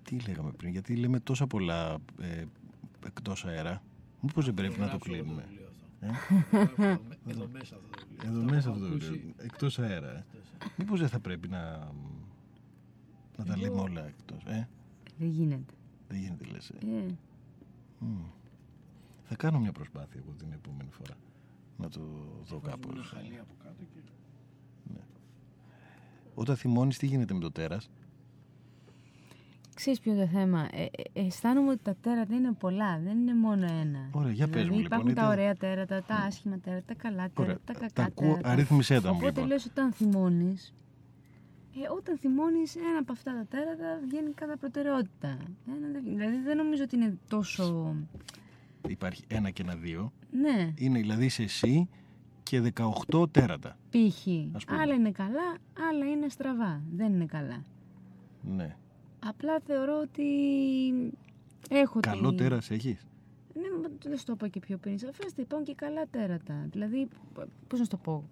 [0.03, 2.45] τι λέγαμε πριν, γιατί λέμε τόσα πολλά ε,
[3.07, 3.83] εκτός αέρα.
[4.21, 6.83] Μήπως δεν πρέπει να το Γράψω εγώ κλείνουμε; βιβλίο αυτό.
[6.83, 6.99] Ε;
[7.31, 8.31] Εδώ μέσα αυτό το βιβλίο.
[8.31, 9.11] Εδώ Αυτό μέσα έχω αυτό το ακούσει.
[9.11, 9.35] βιβλίο.
[9.39, 10.11] Εκτός αέρα.
[10.11, 10.25] ε.
[10.77, 11.93] Μήπως δεν θα πρέπει να,
[13.37, 14.43] να τα λέμε όλα εκτός.
[14.47, 14.69] Ε;
[15.19, 15.73] Δεν γίνεται.
[16.09, 16.69] Δεν γίνεται λες.
[16.71, 16.75] Ε.
[16.97, 17.07] Ε,
[17.99, 18.23] Μμ.
[19.25, 21.15] Θα κάνω μια προσπάθεια εγώ την επόμενη φορά.
[21.77, 22.01] Να το
[22.45, 22.93] δω Βάζουμε κάπως.
[22.95, 24.01] ένα χαλί από κάτω και
[26.35, 27.91] Όταν θυμώνεις τι γίνεται με το τέρας;
[29.75, 30.83] Ξέρεις ποιο είναι το θέμα; Ε,
[31.13, 34.09] ε, αισθάνομαι ότι τα τέρατα είναι πολλά, δεν είναι μόνο ένα.
[34.13, 36.95] Ωραία, για πες δηλαδή, μου, λοιπόν, υπάρχουν τα είτε- ωραία τέρατα, τα άσχημα τέρατα, τα
[36.95, 38.49] καλά τέρατα, Ωραία, τα τα κακά ακούω, τέρατα.
[38.51, 39.47] αρίθμησέ τα μου, Οπότε λοιπόν.
[39.47, 40.75] λες όταν θυμώνεις,
[41.83, 45.29] ε, όταν θυμώνεις ένα από αυτά τα τέρατα βγαίνει κατά προτεραιότητα.
[45.69, 47.95] Ένα, δεν- δηλαδή δεν νομίζω ότι είναι τόσο...
[48.89, 50.13] Υπάρχει ένα και ένα δύο.
[50.31, 51.89] Ναι, Είναι δηλαδή σε εσύ
[52.43, 52.73] και
[53.11, 53.77] 18 τέρατα.
[53.91, 54.27] π.χ.
[54.53, 54.81] Ας πούμε.
[54.81, 55.57] Άλλα είναι καλά,
[55.91, 56.83] άλλα είναι στραβά.
[56.95, 57.63] Δεν είναι καλά.
[58.43, 58.77] Ναι.
[59.27, 60.25] Απλά θεωρώ ότι
[61.71, 62.37] έχω Καλό τη...
[62.37, 63.07] τέρας έχεις;
[63.55, 64.99] Ναι, μα δεν σου το είπα και πιο πριν.
[64.99, 66.67] Σαφέστε, υπάρχουν και καλά τέρατα.
[66.71, 67.09] Δηλαδή,
[67.69, 68.25] πώς να σου το πω;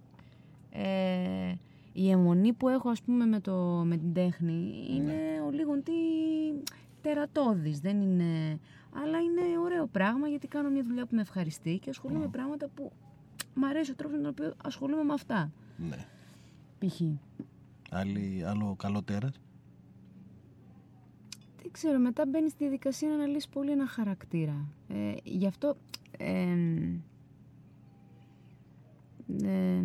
[0.70, 1.53] Ε,
[1.93, 5.93] η αιμονή που έχω, ας πούμε, με, το, με την τέχνη είναι ο λίγον τι
[7.01, 7.80] τερατώδης.
[7.80, 8.59] Δεν είναι...
[9.03, 12.68] Αλλά είναι ωραίο πράγμα γιατί κάνω μια δουλειά που με ευχαριστεί και ασχολούμαι με πράγματα
[12.74, 12.93] που
[13.55, 15.53] μ' αρέσει ο τρόπος με τον οποίο ασχολούμαι με αυτά.
[15.76, 16.07] Ναι.
[16.78, 17.01] Π.χ.
[17.90, 19.40] Άλλη, άλλο καλό τέρας;
[21.62, 24.68] Δεν ξέρω, μετά μπαίνει στη διαδικασία να αναλύσεις πολύ ένα χαρακτήρα.
[24.88, 25.76] Ε, γι' αυτό.
[26.18, 26.57] Ε,
[29.43, 29.82] ε,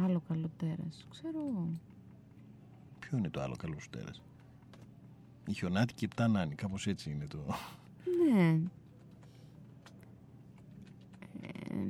[0.00, 1.06] άλλο καλό τέρας.
[1.10, 1.68] Ξέρω εγώ.
[2.98, 4.22] Ποιο είναι το άλλο καλό σου τέρας;
[5.46, 6.54] Η χιονάτη και η πτανάνη.
[6.54, 7.38] Κάπως έτσι είναι το...
[8.34, 8.60] Ναι.
[11.42, 11.86] Ε,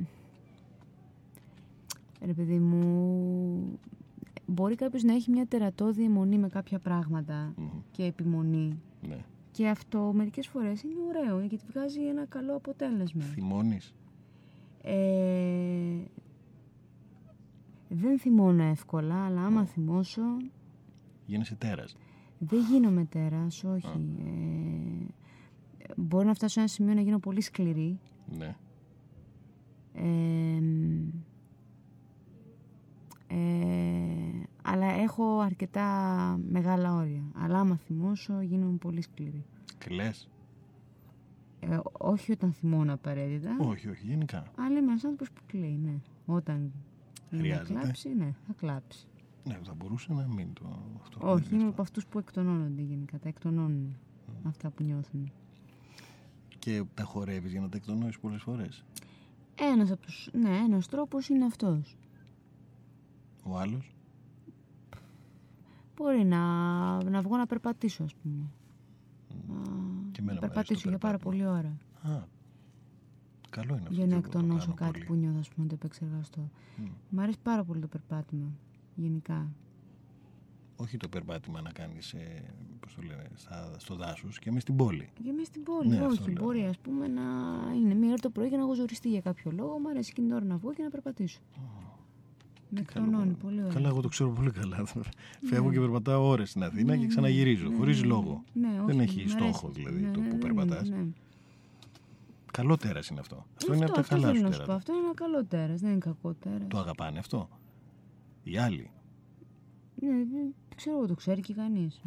[2.27, 3.79] ρε παιδί μου,
[4.47, 7.69] μπορεί κάποιος να έχει μια τερατώδη αιμονή με κάποια πράγματα Μμμ.
[7.91, 8.81] και επιμονή.
[9.09, 9.25] Ναι.
[9.51, 13.23] Και αυτό μερικές φορές είναι ωραίο γιατί βγάζει ένα καλό αποτέλεσμα.
[13.23, 13.95] Θυμώνεις;
[14.83, 15.97] Ε,
[17.95, 20.23] δεν θυμώνω εύκολα, αλλά άμα θυμώσω
[21.27, 21.97] Γίνεσαι τέρας.
[22.39, 24.15] δεν γίνομαι τέρας, όχι.
[25.79, 27.99] Ε, μπορεί να φτάσω σε ένα σημείο να γίνω πολύ σκληρή.
[28.39, 28.57] Ναι.
[29.95, 30.63] Ε,
[33.27, 35.87] ε, αλλά έχω αρκετά
[36.51, 37.23] μεγάλα όρια.
[37.35, 39.45] Αλλά άμα θυμώσω γίνομαι πολύ σκληρή.
[39.79, 40.31] Κλαις.
[41.61, 43.57] Ε, όχι όταν θυμώνω απαραίτητα.
[43.61, 44.43] Όχι, όχι, γενικά.
[44.57, 45.95] Αλλά είμαι ένας άνθρωπος που κλαίει, ναι.
[46.27, 46.73] Όταν
[47.33, 47.79] είναι να Χρειάζεται.
[47.81, 49.07] κλάψει, ναι, θα κλάψει.
[49.45, 50.79] Ναι, θα μπορούσε να μην το...
[51.03, 51.71] Αυτό που Όχι, λες είμαι τώρα.
[51.71, 53.19] από αυτούς που εκτονώνονται γενικά.
[53.19, 53.97] Τα εκτονώνουν
[54.47, 55.33] αυτά που νιώθουν.
[56.59, 58.85] Και τα χορεύεις για να τα εκτονώσεις πολλές φορές.
[59.55, 61.97] Ένας από τους, ναι, ένας τρόπος είναι αυτός.
[63.45, 63.95] Ο άλλος;
[65.97, 66.39] Μπορεί να,
[67.11, 68.45] να βγω να περπατήσω, ας πούμε.
[70.13, 71.45] Και εμένα να μου αρέσει το περπατήσω για πάρα περπάτημα.
[71.45, 72.17] πολλή ώρα.
[72.17, 72.25] Α,
[73.57, 73.95] καλό είναι αυτό.
[73.95, 75.05] για και να εγώ το εκτονώσω κάνω κάτι πολύ.
[75.05, 76.51] που νιώθω, ας πούμε, να το επεξεργαστώ.
[76.77, 76.85] Μμ.
[77.09, 78.47] Μ' αρέσει πάρα πολύ το περπάτημα,
[78.95, 79.51] γενικά.
[80.77, 82.43] Όχι το περπάτημα να κάνεις, ε,
[82.81, 85.09] πώς το λένε, στα, στο δάσος και μες στην πόλη.
[85.25, 86.31] Και μέσα στην πόλη, Ναι, αυτό όχι.
[86.33, 86.45] λέω.
[86.45, 87.23] Μπορεί, ας πούμε, να
[87.77, 89.79] είναι μία ώρα το πρωί και να έχω ζοριστεί για κάποιο λόγο.
[89.79, 91.41] Μ' αρέσει εκείνη την ώρα να βγω και να περπατήσω.
[92.75, 93.05] Με Καλό.
[93.07, 93.73] εκτονώνει πολύ ωραία.
[93.73, 94.85] Καλά, εγώ το ξέρω πολύ καλά.
[95.45, 98.45] Φεύγω και περπατάω ώρες στην Αθήνα και ξαναγυρίζω, Ναι, χωρίς ναι, λόγο.
[98.53, 99.81] ναι, Δεν όχι, έχει μ' στόχο αρέσει.
[99.83, 100.89] δηλαδή Ναι, το ναι, που ναι, περπατάς.
[100.89, 101.07] ναι, ναι.
[102.53, 103.47] Καλό τέρας είναι αυτό.
[103.57, 104.65] Αυτό είναι από τα αυτό καλά θέλω σου να σου πω.
[104.65, 104.75] τέρατα.
[104.79, 106.69] Αυτό είναι ένα καλό τέρας, δεν είναι κακό τέρας.
[106.69, 107.49] Το αγαπάνε αυτό.
[108.43, 108.91] Οι άλλοι.
[110.01, 112.01] Ναι, δεν ξέρω εγώ, το ξέρει και κανείς.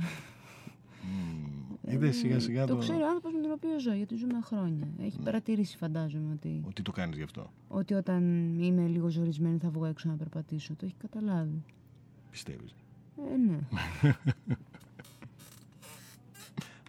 [1.81, 2.79] Είδες σιγά σιγά Ε, το το...
[2.79, 4.87] ξέρει ο άνθρωπος με τον οποίο ζω, γιατί ζούμε χρόνια.
[4.99, 7.51] Έχει παρατηρήσει, φαντάζομαι, ότι, ότι το κάνεις γι' αυτό.
[7.67, 8.23] ότι όταν
[8.59, 10.73] είμαι λίγο ζορισμένη θα βγω έξω να περπατήσω.
[10.75, 11.63] Το έχει καταλάβει.
[12.31, 12.75] Πιστεύεις.
[13.33, 13.59] Ε, ναι.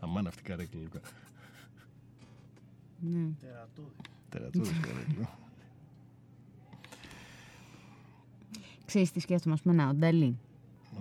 [0.00, 0.80] Αμάν αυτή η καρέκλα.
[3.02, 3.18] Λουκά.
[3.18, 3.28] ναι.
[3.40, 3.92] Τερατώδης.
[4.28, 5.38] Τερατώδης καρέκλα.
[8.86, 10.38] Ξέρεις τι σκέφτομαι, ας πούμε, να, ο Νταλή.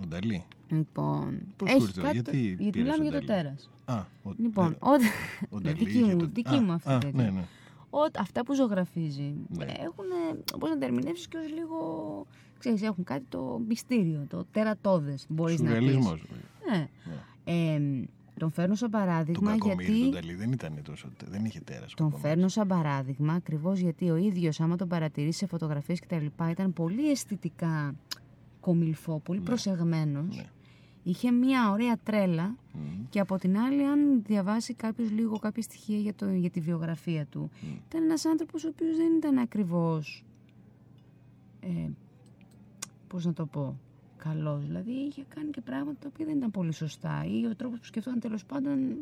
[0.02, 0.44] Ο Νταλή.
[0.68, 3.70] Λοιπόν, Πώς σου ήρθε, γιατί γιατί πήρες μιλάμε τον για το Νταλή; τέρας.
[3.84, 5.00] Α, ο, Λοιπόν, ε, όταν...
[5.50, 7.22] ο Νταλή δική είχε μου, το- δική Α, μου αυτή α, η τέτοια.
[7.22, 7.44] ναι, ναι.
[7.90, 9.64] Ό, αυτά που ζωγραφίζει Ναι.
[9.64, 10.04] έχουν,
[10.58, 11.78] πώς να τα ερμηνεύσεις και ως λίγο,
[12.58, 15.76] ξέρεις, έχουν κάτι το μυστήριο, το τερατώδες, μπορείς να πεις.
[15.78, 16.22] Σουρεαλισμός.
[16.70, 16.88] Ναι.
[17.44, 17.80] Ε,
[18.38, 20.04] τον φέρνω σαν Το παράδειγμα κακομοίρι γιατί...
[20.04, 21.08] του Νταλή δεν ήταν τόσο...
[21.28, 21.92] Δεν είχε τέρας.
[21.92, 22.20] ο Τον κακομοίρης.
[22.30, 27.10] φέρνω σαν παράδειγμα ακριβώς γιατί ο ίδιος, άμα τον παρατηρήσει σε φωτογραφίες κτλ., ήταν πολύ
[27.10, 27.94] αισθητικά
[28.60, 30.36] κομιλφό, πολύ προσεγμένος.
[30.36, 30.44] Ναι.
[31.02, 32.80] Είχε μια ωραία τρέλα Μμ.
[33.10, 37.26] και από την άλλη, αν διαβάσει κάποιος λίγο κάποια στοιχεία για, το, για τη βιογραφία
[37.26, 37.50] του,
[37.88, 40.24] ήταν ένας άνθρωπος ο οποίος δεν ήταν ακριβώς.
[41.60, 41.88] Ε,
[43.08, 43.78] πώς να το πω,
[44.28, 44.64] καλός.
[44.64, 47.84] Δηλαδή είχε κάνει και πράγματα τα οποία δεν ήταν πολύ σωστά ή ο τρόπος που
[47.84, 48.96] σκεφτόταν τέλος πάντων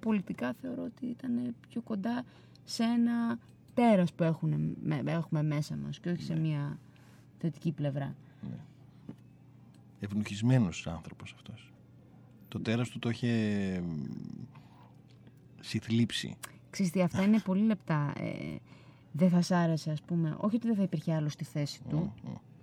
[0.00, 2.24] πολιτικά θεωρώ ότι ήταν πιο κοντά
[2.64, 3.38] σε ένα
[3.74, 6.78] τέρας που έχουν, με- έχουμε μέσα μας και όχι σε μια
[7.38, 8.14] θετική πλευρά.
[10.00, 11.72] Ευνοχισμένος άνθρωπος αυτός.
[12.48, 13.30] Το τέρας του το είχε
[13.86, 14.02] μ,
[15.60, 16.36] συθλίψει.
[16.70, 18.12] Ξέρεις τι, αυτά είναι πολύ λεπτά.
[18.18, 18.56] Ε,
[19.12, 20.36] δεν θα σ' άρεσε, ας πούμε.
[20.38, 22.12] Όχι ότι δεν θα υπήρχε άλλο στη θέση του.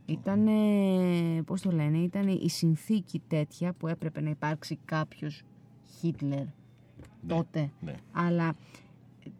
[0.06, 0.48] Ήταν,
[1.46, 5.44] πώς το λένε, ήταν η συνθήκη τέτοια που έπρεπε να υπάρξει κάποιος
[6.00, 6.46] Χίτλερ
[7.28, 7.72] τότε.
[7.82, 7.96] ναι.
[8.12, 8.56] Αλλά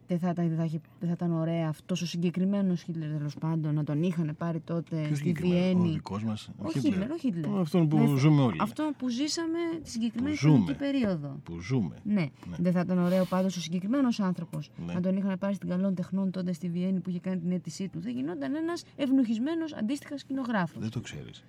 [0.06, 3.34] δεν θα, ήταν- δεν, θα, είχε- δεν θα ήταν ωραία αυτός ο συγκεκριμένος Χίτλερ τέλος
[3.34, 5.92] πάντων να τον είχαν πάρει τότε Ποιος στη συγκεκριμένο, ο Βιέννη.
[5.92, 7.58] δικός μας, Ο Χίτλερ, ο Χίτλερ.
[7.58, 8.56] Αυτόν που Ναι, ζούμε όλοι.
[8.60, 10.54] Αυτό που ζήσαμε τη συγκεκριμένη Που ζούμε.
[10.58, 11.40] χρονική περίοδο.
[11.42, 11.96] Που ζούμε.
[12.02, 12.26] Ναι.
[12.58, 14.92] δεν θα ήταν ωραίο πάντως ο συγκεκριμένος άνθρωπος Ναι.
[14.92, 17.88] να τον είχαν πάρει στην καλών τεχνών τότε στη Βιέννη που είχε κάνει την αίτησή
[17.88, 18.00] του.
[18.00, 20.80] Δεν γινόταν ένας ευνοχισμένος αντίστοιχα σκηνογράφος.
[20.82, 21.44] Δεν το ξέρεις.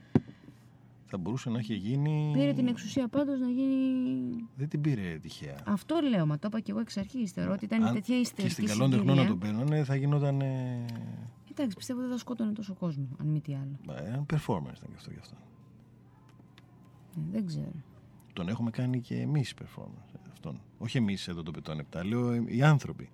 [1.07, 2.31] Θα μπορούσε να έχει γίνει...
[2.33, 4.47] Πήρε την εξουσία πάντως να γίνει.
[4.55, 5.55] Δεν την πήρε τυχαία.
[5.65, 7.31] Αυτό λέω, μα το είπα και εγώ εξ αρχής.
[7.31, 9.39] Θεωρώ ότι ήταν Αν τέτοια και ιστερική στην καλών τεχνών να συγκυρία.
[9.39, 10.41] τον παίρνανε θα γινόταν...
[10.41, 10.85] Ε,
[11.51, 13.97] Εντάξει, πιστεύω δεν θα σκότωνε τόσο κόσμο, αν μη τι άλλο.
[14.05, 15.35] ένα performance ήταν και αυτό γι' αυτό.
[17.17, 17.71] Ε, δεν ξέρω.
[18.33, 20.13] Τον έχουμε κάνει και εμείς performance.
[20.15, 20.59] ε, Αυτόν.
[20.77, 23.09] Όχι εμείς εδώ το πετών 7, λέω ε, οι άνθρωποι.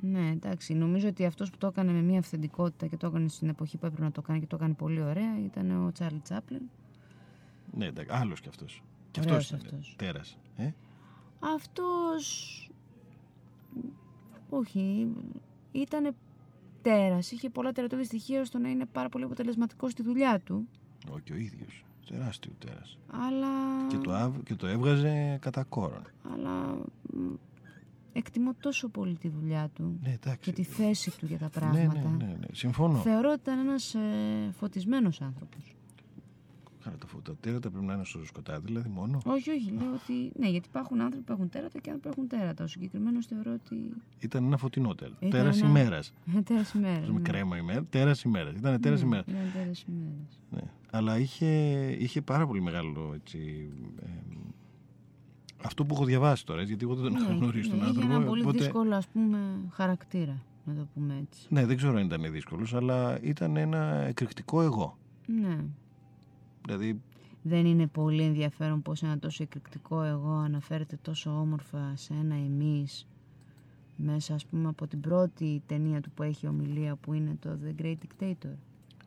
[0.00, 0.74] Ναι, εντάξει.
[0.74, 3.86] Νομίζω ότι αυτός που το έκανε με μια αυθεντικότητα και το έκανε στην εποχή που
[3.86, 6.62] έπρεπε να το κάνει και το έκανε πολύ ωραία ήταν ο Τσάρλι Τσάπλιν.
[7.76, 8.82] Ναι, εντάξει, άλλος κι αυτός.
[9.10, 9.94] Και Ωραίος αυτός ήταν αυτός.
[9.98, 10.38] τέρας.
[10.56, 10.70] Ε;
[11.40, 12.58] Αυτός...
[14.50, 15.08] Όχι,
[15.72, 16.14] ήταν
[16.82, 17.30] τέρας.
[17.30, 20.68] Είχε πολλά τερατώδη στοιχεία ώστε να είναι πάρα πολύ αποτελεσματικός στη δουλειά του.
[21.10, 21.84] Όχι και ο ίδιος.
[22.08, 22.98] Τεράστιο τέρας.
[23.10, 23.48] Αλλά...
[23.88, 26.02] Και, το, άβ- και το έβγαζε κατά κόρον.
[26.34, 26.50] Αλλά...
[27.12, 27.32] μ,
[28.16, 30.40] Εκτιμώ τόσο πολύ τη δουλειά του Ναι, εντάξει.
[30.40, 32.08] και τη θέση του για τα ναι, πράγματα.
[32.08, 32.46] ναι, ναι, ναι.
[32.52, 32.98] Συμφωνώ.
[32.98, 35.74] Θεωρώ ότι ήταν ένας ε, φωτισμένος άνθρωπος.
[36.84, 39.18] Καλά, τα, φω- τα τέρατα πρέπει να είναι στο σκοτάδι, δηλαδή μόνο.
[39.24, 40.32] Όχι, όχι, λέω ότι...
[40.38, 42.64] Ναι, γιατί υπάρχουν άνθρωποι που έχουν τέρατα και άνθρωποι που έχουν τέρατα.
[42.64, 43.76] Ο συγκεκριμένος θεωρώ ότι...
[44.18, 45.12] Ήταν ένα φωτεινό τέρα.
[45.18, 46.12] Ήταν Τέρας ένα- ημέρας.
[46.48, 47.06] Τέρας ημέρας.
[47.08, 47.20] Με ναι.
[47.20, 47.84] κρέμα ημέρα.
[47.84, 48.54] Τέρας ημέρας.
[48.56, 49.26] Ήταν τέρας Ναι, ημέρας.
[49.28, 50.40] Ήταν τέρας ημέρας.
[50.50, 50.60] Ναι.
[50.90, 51.46] Αλλά είχε,
[51.98, 53.68] είχε πάρα πολύ μεγάλο έτσι,
[54.02, 54.08] ε,
[55.64, 57.84] αυτό που έχω διαβάσει τώρα, έτσι, γιατί εγώ δεν τον έχω Ναι, γνωρίσει τον ναι,
[57.84, 58.06] άνθρωπο.
[58.06, 59.38] Είχε ένα πολύ οπότε- δύσκολο, ας πούμε,
[59.70, 61.46] χαρακτήρα, να το πούμε έτσι.
[61.48, 64.98] Ναι, δεν ξέρω αν ήταν δύσκολος, αλλά ήταν ένα εκρηκτικό εγώ.
[65.26, 65.56] Ναι.
[66.64, 67.00] Δηλαδή,
[67.42, 73.06] Δεν είναι πολύ ενδιαφέρον πως ένα τόσο εκρηκτικό εγώ αναφέρεται τόσο όμορφα σε ένα εμείς
[73.96, 77.82] μέσα, ας πούμε, από την πρώτη ταινία του που έχει ομιλία που είναι το The
[77.82, 78.54] Great Dictator.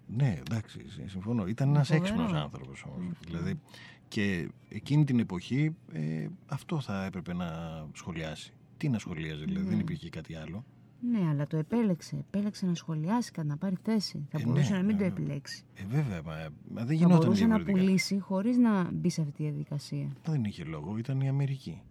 [0.08, 1.48] ναι, εντάξει, συ- συμφωνώ.
[1.48, 2.06] Ήταν ένας Φοβερό.
[2.06, 3.14] έξυπνος άνθρωπος όμως.
[3.26, 3.60] Δηλαδή,
[4.08, 7.50] και εκείνη την εποχή ε, αυτό θα έπρεπε να
[7.94, 8.54] σχολιάσει.
[8.78, 9.70] Τι να σχολιάζει, δηλαδή, Ναι.
[9.70, 10.66] δεν υπήρχε κάτι άλλο.
[11.12, 12.16] Ναι, αλλά το επέλεξε.
[12.16, 14.26] Επέλεξε να σχολιάσει κάτι, να πάρει θέση.
[14.30, 15.12] Θα Ε, μπορούσε ναι, να μην ναι, το ναι.
[15.22, 15.64] επιλέξει.
[15.76, 17.86] Ε, βέβαια, μα, μα δεν Θα γινόταν μπορούσε να διαφορετικά.
[17.86, 20.08] πουλήσει χωρίς να μπει σε αυτή τη διαδικασία.
[20.26, 21.82] Δεν είχε λόγο, ήταν η Αμερική.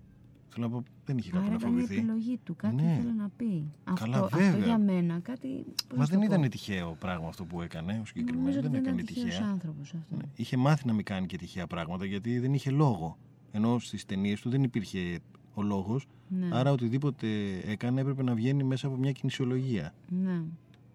[0.49, 1.95] Θέλω να πω, δεν είχε κάπου Άρα να ήταν η φοβηθεί.
[1.97, 2.57] επιλογή του.
[2.57, 2.97] Κάτι Ναι.
[2.99, 3.73] ήθελε να πει.
[3.95, 4.65] Καλά, αυτό, αυτό βέβαια.
[4.67, 5.49] για μένα κάτι.
[5.89, 6.33] πώς Μα να δεν το πω.
[6.35, 8.39] ήταν τυχαίο πράγμα αυτό που έκανε ο συγκεκριμένο.
[8.47, 9.51] Νομίζω Δεν ότι δεν έκανε ήταν τυχαίος τυχαία.
[9.51, 10.17] άνθρωπος αυτό.
[10.17, 10.23] Ναι.
[10.35, 13.19] Είχε μάθει να μην κάνει και τυχαία πράγματα γιατί δεν είχε λόγο.
[13.53, 15.19] Ενώ στις ταινίες του δεν υπήρχε
[15.59, 16.07] ο λόγος.
[16.29, 16.49] Ναι.
[16.53, 17.27] Άρα οτιδήποτε
[17.67, 19.95] έκανε έπρεπε να βγαίνει μέσα από μια κινησιολογία.
[20.09, 20.43] Ναι.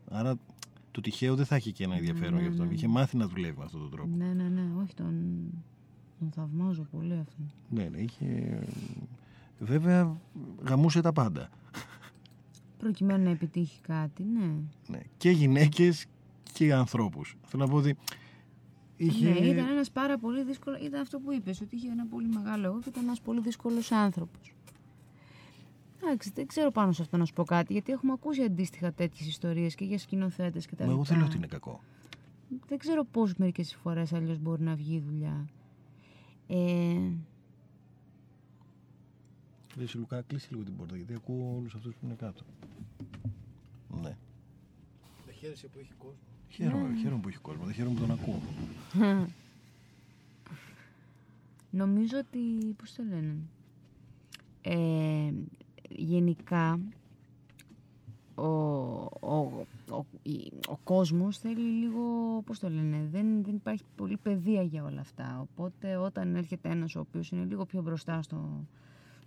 [0.09, 0.35] Άρα
[0.91, 2.67] το τυχαίο δεν θα είχε και ένα ενδιαφέρον ναι, γι' αυτόν.
[2.67, 2.73] ναι.
[2.73, 4.15] Είχε μάθει να δουλεύει με αυτόν τον τρόπο.
[4.17, 5.13] ναι, ναι, ναι, όχι τον,
[6.19, 7.51] τον θαυμάζω πολύ αυτόν.
[7.69, 8.59] Ναι, ναι, είχε.
[9.59, 10.17] Βέβαια,
[10.67, 11.49] γαμούσε τα πάντα.
[12.77, 14.53] Προκειμένου να επιτύχει κάτι, ναι.
[14.87, 14.99] Ναι.
[15.17, 16.05] Και γυναίκες
[16.53, 17.35] και ανθρώπους.
[17.45, 17.95] Θέλω να πω ότι.
[19.05, 19.29] Είχε...
[19.29, 20.77] Ναι, ήταν ένας πάρα πολύ δύσκολο.
[20.83, 23.91] Ήταν αυτό που είπες, ότι είχε ένα πολύ μεγάλο εγώ και ήταν ένας πολύ δύσκολος
[23.91, 24.53] άνθρωπος.
[26.03, 29.27] Εντάξει, δεν ξέρω πάνω σε αυτό να σου πω κάτι, γιατί έχουμε ακούσει αντίστοιχα τέτοιες
[29.27, 31.09] ιστορίες και για σκηνοθέτες και τα Μα εγώ λοιπά.
[31.09, 31.81] δεν λέω ότι είναι κακό.
[32.67, 35.47] Δεν ξέρω πώς μερικές φορές αλλιώς μπορεί να βγει η δουλειά.
[36.47, 37.11] Ε,
[39.77, 42.43] Ρε εσύ, Λουκά, κλείσει λίγο την πόρτα γιατί ακούω όλους αυτούς που είναι κάτω.
[44.01, 44.17] Ναι.
[45.25, 46.17] Δεν χαίρεσαι που έχει κόσμο.
[46.49, 46.97] Χαίρομαι, Ναι.
[46.99, 47.63] χαίρομαι που έχει κόσμο.
[47.65, 48.41] Δεν χαίρομαι που τον ακούω.
[51.81, 53.35] νομίζω ότι, πώς το λένε,
[54.61, 55.31] ε,
[55.89, 56.79] γενικά
[58.35, 58.45] ο,
[59.19, 62.01] ο, ο, η- ο κόσμος θέλει λίγο,
[62.45, 65.39] πώς το λένε, δεν, δεν υπάρχει πολύ παιδεία για όλα αυτά.
[65.51, 68.65] Οπότε όταν έρχεται ένας ο οποίος είναι λίγο πιο μπροστά στο,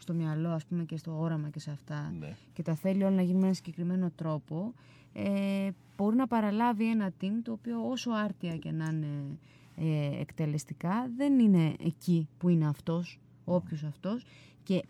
[0.04, 2.36] στο μυαλό ας πούμε και στο όραμα και σε αυτά Ναι.
[2.52, 4.74] και τα θέλει όλα να γίνουν με ένα συγκεκριμένο τρόπο
[5.12, 9.38] ε, μπορεί να παραλάβει ένα team το οποίο όσο άρτια και να είναι
[9.76, 14.24] ε, εκτελεστικά δεν είναι εκεί που είναι αυτός, όποιος αυτός
[14.62, 14.82] και ε,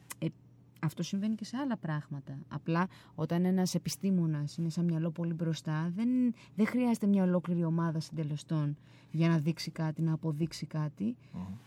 [0.85, 2.39] Αυτό συμβαίνει και σε άλλα πράγματα.
[2.49, 6.09] Απλά όταν ένας επιστήμονας είναι σαν μυαλό πολύ μπροστά, δεν,
[6.55, 8.76] δεν χρειάζεται μια ολόκληρη ομάδα συντελεστών
[9.11, 11.16] για να δείξει κάτι, να αποδείξει κάτι.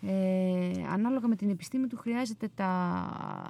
[0.02, 2.70] Ε, ανάλογα με την επιστήμη του χρειάζεται τα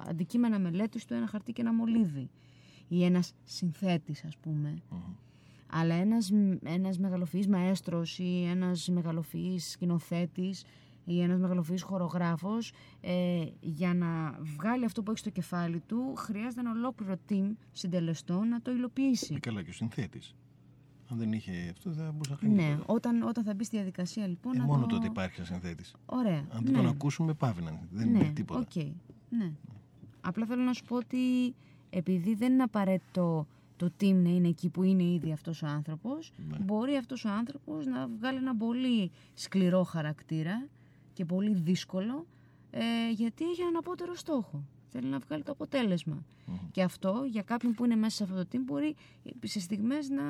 [0.08, 2.30] αντικείμενα μελέτης του, ένα χαρτί και ένα μολύβι.
[2.88, 4.82] Ή ένας συνθέτης, ας πούμε.
[5.70, 6.30] Αλλά ένας,
[6.62, 10.64] ένας μεγαλοφυής μαέστρος ή ένας μεγαλοφυής σκηνοθέτης
[11.08, 16.60] ή ένας μεγαλοφυής χορογράφος ε, για να βγάλει αυτό που έχει στο κεφάλι του χρειάζεται
[16.60, 19.34] ένα ολόκληρο team συντελεστών να το υλοποιήσει.
[19.34, 20.34] Ε, καλά και ο συνθέτης.
[21.10, 22.92] Αν δεν είχε αυτό δεν θα μπορούσε να κάνει Ναι, τίποτα.
[22.92, 24.94] όταν, όταν θα μπει στη διαδικασία λοιπόν Ε, να μόνο το...
[24.94, 25.94] τότε υπάρχει ένα συνθέτης.
[26.06, 26.38] Ωραία.
[26.38, 26.78] Αν δεν ναι.
[26.78, 27.88] τον ακούσουμε παύει να είναι.
[27.90, 28.60] Δεν ναι, είναι τίποτα.
[28.60, 28.84] οκ.
[29.28, 29.52] Ναι.
[30.20, 31.54] Απλά θέλω να σου πω ότι
[31.90, 33.46] επειδή δεν είναι απαραίτητο
[33.76, 36.58] το team να είναι εκεί που είναι ήδη αυτός ο άνθρωπος, Ναι.
[36.58, 40.68] μπορεί αυτός ο άνθρωπος να βγάλει ένα πολύ σκληρό χαρακτήρα
[41.18, 42.26] και πολύ δύσκολο,
[42.70, 42.80] ε,
[43.14, 44.64] γιατί έχει έναν απότερο στόχο.
[44.88, 46.24] Θέλει να βγάλει το αποτέλεσμα.
[46.70, 48.96] Και αυτό για κάποιον που είναι μέσα σε αυτό το team μπορεί
[49.44, 50.22] σε στιγμές να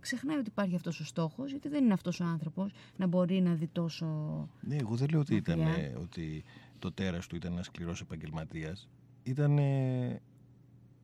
[0.00, 3.54] ξεχνάει ότι υπάρχει αυτός ο στόχος, γιατί δεν είναι αυτός ο άνθρωπος να μπορεί να
[3.54, 4.06] δει τόσο...
[4.60, 5.84] Ναι, εγώ δεν λέω ότι, ήταν, Μακριά.
[5.84, 6.44] ε, ότι
[6.78, 8.88] το τέρας του ήταν ένας σκληρός επαγγελματίας.
[9.22, 10.20] Ήταν, ε,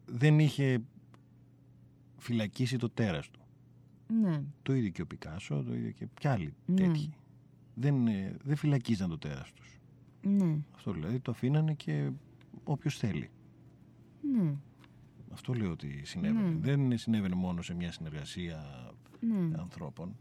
[0.07, 0.83] δεν είχε
[2.17, 3.41] φυλακίσει το τέρας του.
[4.23, 6.75] Ναι, Το ίδιο και ο Πικάσο, το ίδιο και κι άλλοι Ναι.
[6.77, 7.15] τέτοιοι.
[7.75, 9.79] Δεν, ε, δεν φυλακίζαν το τέρας τους.
[10.23, 12.11] ναι, Αυτό δηλαδή το αφήνανε και
[12.65, 13.31] όποιος θέλει.
[14.33, 14.55] ναι,
[15.33, 16.49] Αυτό λέω ότι συνέβαινε.
[16.49, 16.59] Ναι.
[16.61, 18.65] Δεν συνέβαινε μόνο σε μια συνεργασία
[19.21, 19.59] ναι.
[19.59, 20.17] ανθρώπων.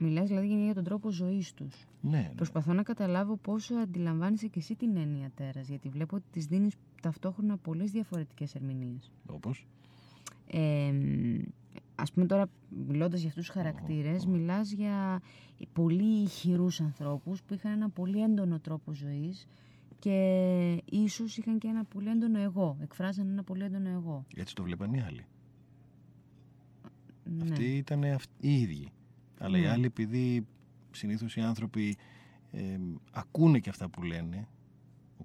[0.00, 1.86] Μιλάς δηλαδή για τον τρόπο ζωής τους.
[2.00, 2.32] Ναι, ναι.
[2.36, 6.74] Προσπαθώ να καταλάβω πόσο αντιλαμβάνεσαι και εσύ την έννοια τέρας, γιατί βλέπω ότι της δίνεις
[7.02, 9.10] ταυτόχρονα πολλές διαφορετικές ερμηνείες.
[9.26, 9.66] όπως;
[10.46, 10.92] Ε,
[12.00, 12.46] ας πούμε τώρα
[12.86, 15.20] μιλώντας για αυτούς τους χαρακτήρες, μιλάς για
[15.72, 19.46] πολύ ηχηρούς ανθρώπους που είχαν ένα πολύ έντονο τρόπο ζωής
[19.98, 24.26] και ίσως είχαν και ένα πολύ έντονο εγώ, εκφράζαν ένα πολύ έντονο εγώ.
[24.36, 25.24] έτσι το βλέπαν οι άλλοι.
[27.24, 27.42] Ναι.
[27.42, 28.88] Αυτοί ήταν αυτοί, οι ίδιοι.
[29.38, 29.68] Αλλά οι Ναι.
[29.70, 30.46] άλλοι επειδή
[30.90, 31.96] συνήθως οι άνθρωποι
[32.50, 32.78] ε,
[33.12, 34.57] ακούνε και αυτά που λένε ο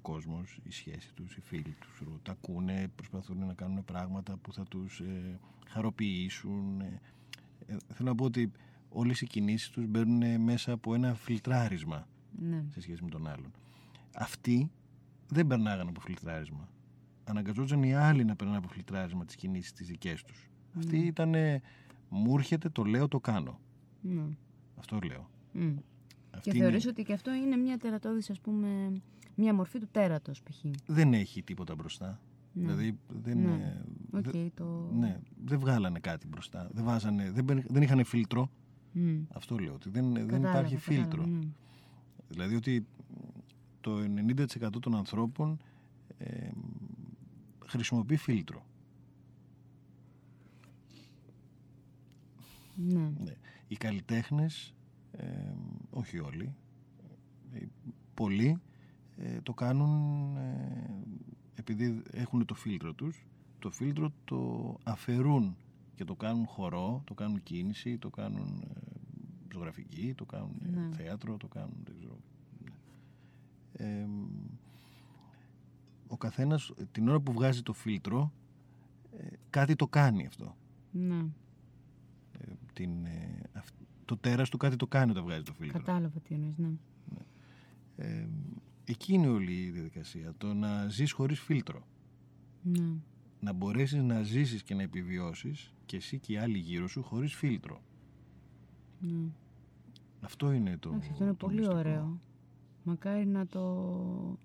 [0.04, 4.54] κόσμος, η σχέση τους, οι φίλοι τους, ξέρω, τα ακούνε, προσπαθούν να κάνουν πράγματα που
[4.54, 6.82] θα τους ε, χαροποιήσουν.
[6.82, 6.99] Ε,
[7.66, 8.51] ε, θέλω να πω ότι
[8.89, 12.08] όλες οι κινήσεις τους μπαίνουν μέσα από ένα φιλτράρισμα
[12.39, 12.64] ναι.
[12.70, 13.51] σε σχέση με τον άλλον.
[14.16, 14.72] Αυτοί
[15.28, 16.70] δεν περνάγαν από φιλτράρισμα.
[17.24, 20.49] Αναγκαζόταν οι άλλοι να περνάνε από φιλτράρισμα τις κινήσεις τις δικές τους.
[20.78, 21.34] Αυτοί ήταν
[22.10, 23.60] μου έρχεται, το λέω, το κάνω.
[24.01, 24.24] ναι.
[24.76, 25.30] Αυτό λέω.
[25.51, 25.76] Μμ.
[26.32, 29.01] Αυτή Και είναι- θεωρείς ότι και αυτό είναι μια τερατώδης, ας πούμε,
[29.36, 30.65] μια μορφή του τέρατος π.χ.
[30.86, 32.19] δεν έχει τίποτα μπροστά.
[32.53, 32.61] Ναι.
[32.61, 33.81] Δηλαδή δεν, Ναι.
[34.13, 34.89] ε, Οκ, δε- το...
[34.93, 36.69] ναι, δεν βγάλανε κάτι μπροστά.
[36.73, 38.49] Δεν, βάζανε, δεν, μπαι- δεν είχαν φίλτρο.
[38.91, 39.21] Μμ.
[39.34, 39.73] Αυτό λέω.
[39.73, 41.25] Ότι δεν, δεν Κατάλαβα, υπάρχει κατάλαβα, φίλτρο.
[41.25, 41.47] ναι.
[42.27, 42.86] Δηλαδή ότι
[43.81, 43.97] το
[44.65, 45.59] 90% των ανθρώπων
[46.17, 46.49] ε,
[47.65, 48.65] χρησιμοποιεί φίλτρο.
[52.75, 52.99] Ναι.
[53.23, 53.34] Ναι.
[53.67, 54.73] Οι καλλιτέχνες,
[55.11, 55.25] ε,
[55.89, 56.53] όχι όλοι,
[57.53, 57.59] ε,
[58.13, 58.57] πολλοί
[59.18, 61.03] ε, το κάνουν ε,
[61.55, 63.26] επειδή έχουν το φίλτρο τους,
[63.59, 65.55] το φίλτρο το αφαιρούν
[65.95, 68.80] και το κάνουν χορό, το κάνουν κίνηση, το κάνουν ε,
[69.53, 70.95] ζωγραφική, το κάνουν ε, Ναι.
[70.95, 72.18] θέατρο, το κάνουν δεν ξέρω.
[73.74, 74.07] Ε,
[76.07, 78.32] ο καθένας την ώρα που βγάζει το φίλτρο
[79.18, 80.55] ε, κάτι το κάνει αυτό
[80.91, 81.16] ναι.
[82.39, 83.74] ε, την, ε, αυ-
[84.05, 85.80] το τέρας του κάτι το κάνει όταν βγάζει το φίλτρο.
[85.80, 86.70] Κατάλαβα τι εννοείς, ναι.
[87.95, 88.28] Ε,
[88.86, 90.34] εκεί είναι όλη η διαδικασία.
[90.38, 91.88] Το να ζεις χωρίς φίλτρο.
[92.63, 92.93] ναι.
[93.39, 97.34] Να μπορέσεις να ζήσεις και να επιβιώσεις και εσύ και οι άλλοι γύρω σου χωρίς
[97.36, 97.81] φίλτρο.
[98.99, 99.31] ναι.
[100.21, 101.77] Αυτό είναι το Εντάξει, αυτό είναι το πολύ μυστικό.
[101.79, 102.19] ωραίο.
[102.84, 104.38] Μακάρι να το...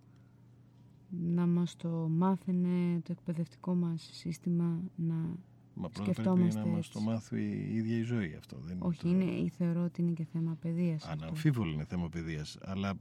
[1.11, 5.37] να μας το μάθαινε το εκπαιδευτικό μας σύστημα να...
[5.81, 6.91] Μα πρώτα πρέπει σκεφτόμαστε να μας έτσι.
[6.93, 8.57] το μάθει η ίδια η ζωή αυτό.
[8.59, 9.09] Δεν Όχι, το...
[9.09, 11.05] είναι, ή θεωρώ ότι είναι και θέμα παιδείας.
[11.05, 11.25] αυτό.
[11.25, 12.59] Αναμφίβολο είναι θέμα παιδείας.
[12.63, 12.95] Αλλά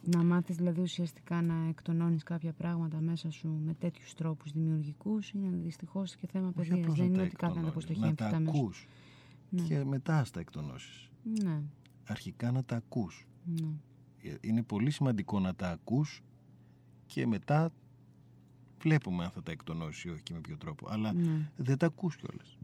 [0.00, 5.56] Να μάθεις δηλαδή ουσιαστικά να εκτονώνεις κάποια πράγματα μέσα σου με τέτοιους τρόπους δημιουργικούς είναι
[5.56, 6.78] δυστυχώς και θέμα όχι παιδείας.
[6.78, 8.64] απλώς Δεν να είναι τα ότι κάθε άνθρωπος το εκτονώνεις, έχει να τα έμφυτα μέσα.
[8.64, 8.86] ακούς.
[9.50, 9.62] Ναι.
[9.62, 11.10] Και μετά στα εκτονώσεις.
[11.42, 11.62] Ναι,
[12.06, 13.26] Αρχικά να τα ακούς.
[13.44, 13.68] ναι.
[14.40, 16.22] είναι πολύ σημαντικό να τα ακούς
[17.06, 17.72] και μετά
[18.84, 20.86] βλέπουμε αν θα τα εκτονώσει ή όχι και με ποιο τρόπο.
[20.90, 21.50] Αλλά ναι.
[21.56, 22.58] δεν τα ακούς κιόλας.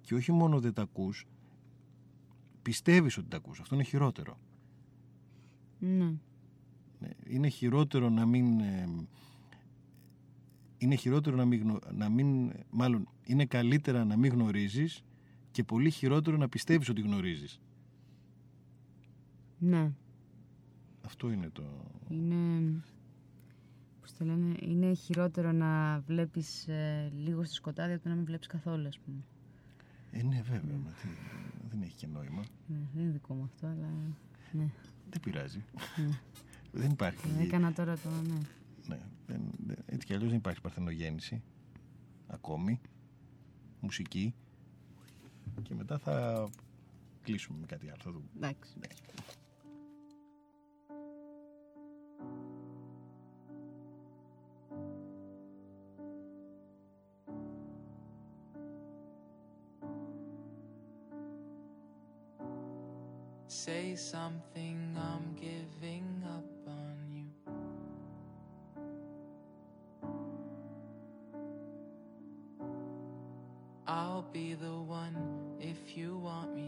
[0.00, 1.26] Και όχι μόνο δεν τα ακούς,
[2.62, 3.60] πιστεύεις ότι τα ακούς.
[3.60, 4.38] Αυτό είναι χειρότερο.
[5.78, 6.12] ναι.
[7.00, 8.60] Ναι, Είναι χειρότερο να μην...
[8.60, 8.88] ε,
[10.78, 12.52] Είναι χειρότερο να μην, γνω- να μην...
[12.70, 15.04] Μάλλον, είναι καλύτερα να μην γνωρίζεις
[15.50, 17.60] και πολύ χειρότερο να πιστεύεις ότι γνωρίζεις.
[19.58, 19.92] ναι.
[21.04, 21.62] Αυτό είναι το...
[22.08, 22.82] Είναι.
[24.10, 28.14] Πώ πώς το λένε, είναι χειρότερο να βλέπεις ε, λίγο στο σκοτάδι από το να
[28.14, 29.16] μην βλέπεις καθόλου, ας πούμε.
[30.10, 30.76] Ε, ναι, βέβαια.
[30.76, 31.08] μα τι,
[31.70, 32.42] δεν έχει και νόημα.
[32.66, 33.88] Ναι, δεν είναι δικό μου αυτό, αλλά
[34.52, 34.70] ναι.
[35.10, 35.64] Δεν πειράζει.
[36.72, 37.28] δεν υπάρχει.
[37.38, 38.38] Ε, Έκανα τώρα το, ναι.
[38.88, 41.42] Ναι, δεν, δεν- έτσι κι αλλιώς δεν υπάρχει παρθενογέννηση.
[42.26, 42.80] Ακόμη.
[43.80, 44.34] Μουσική.
[45.62, 46.46] Και μετά θα
[47.22, 47.98] κλείσουμε με κάτι άλλο.
[48.02, 48.24] Θα δούμε.
[48.36, 48.72] Εντάξει.
[48.80, 49.39] Say
[64.10, 67.26] something, I'm giving up on you.
[73.86, 75.14] I'll be the one
[75.60, 76.59] if you want me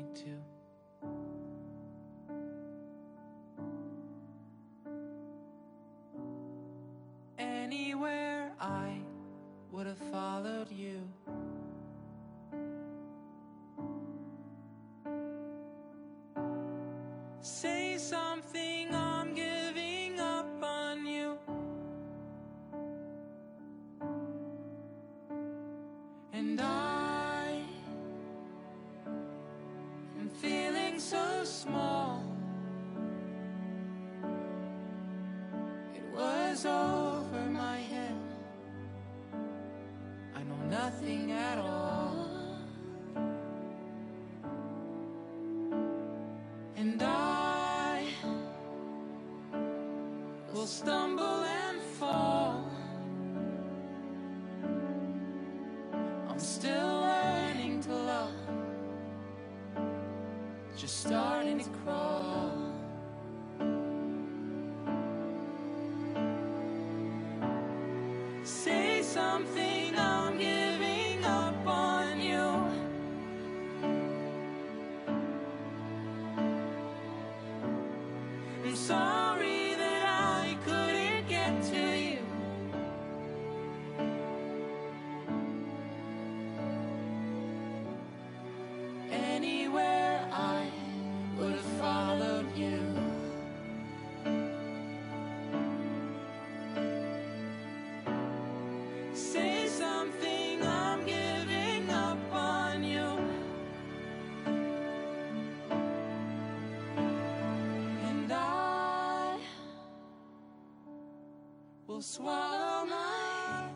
[112.12, 113.70] swallow my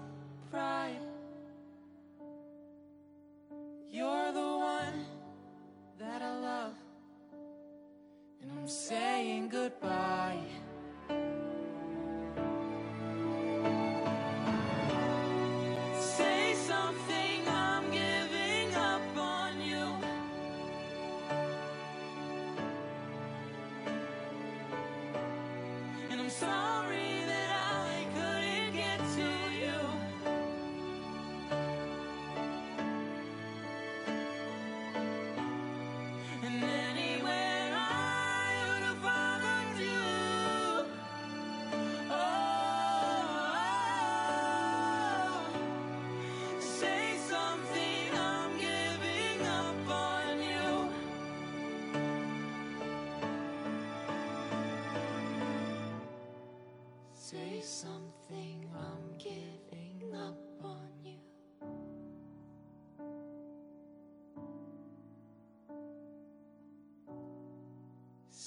[0.51, 1.01] pride.
[3.91, 5.07] You're the one
[5.99, 6.75] that I love,
[8.43, 9.06] and I'm saying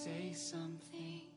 [0.04, 1.28] Say something.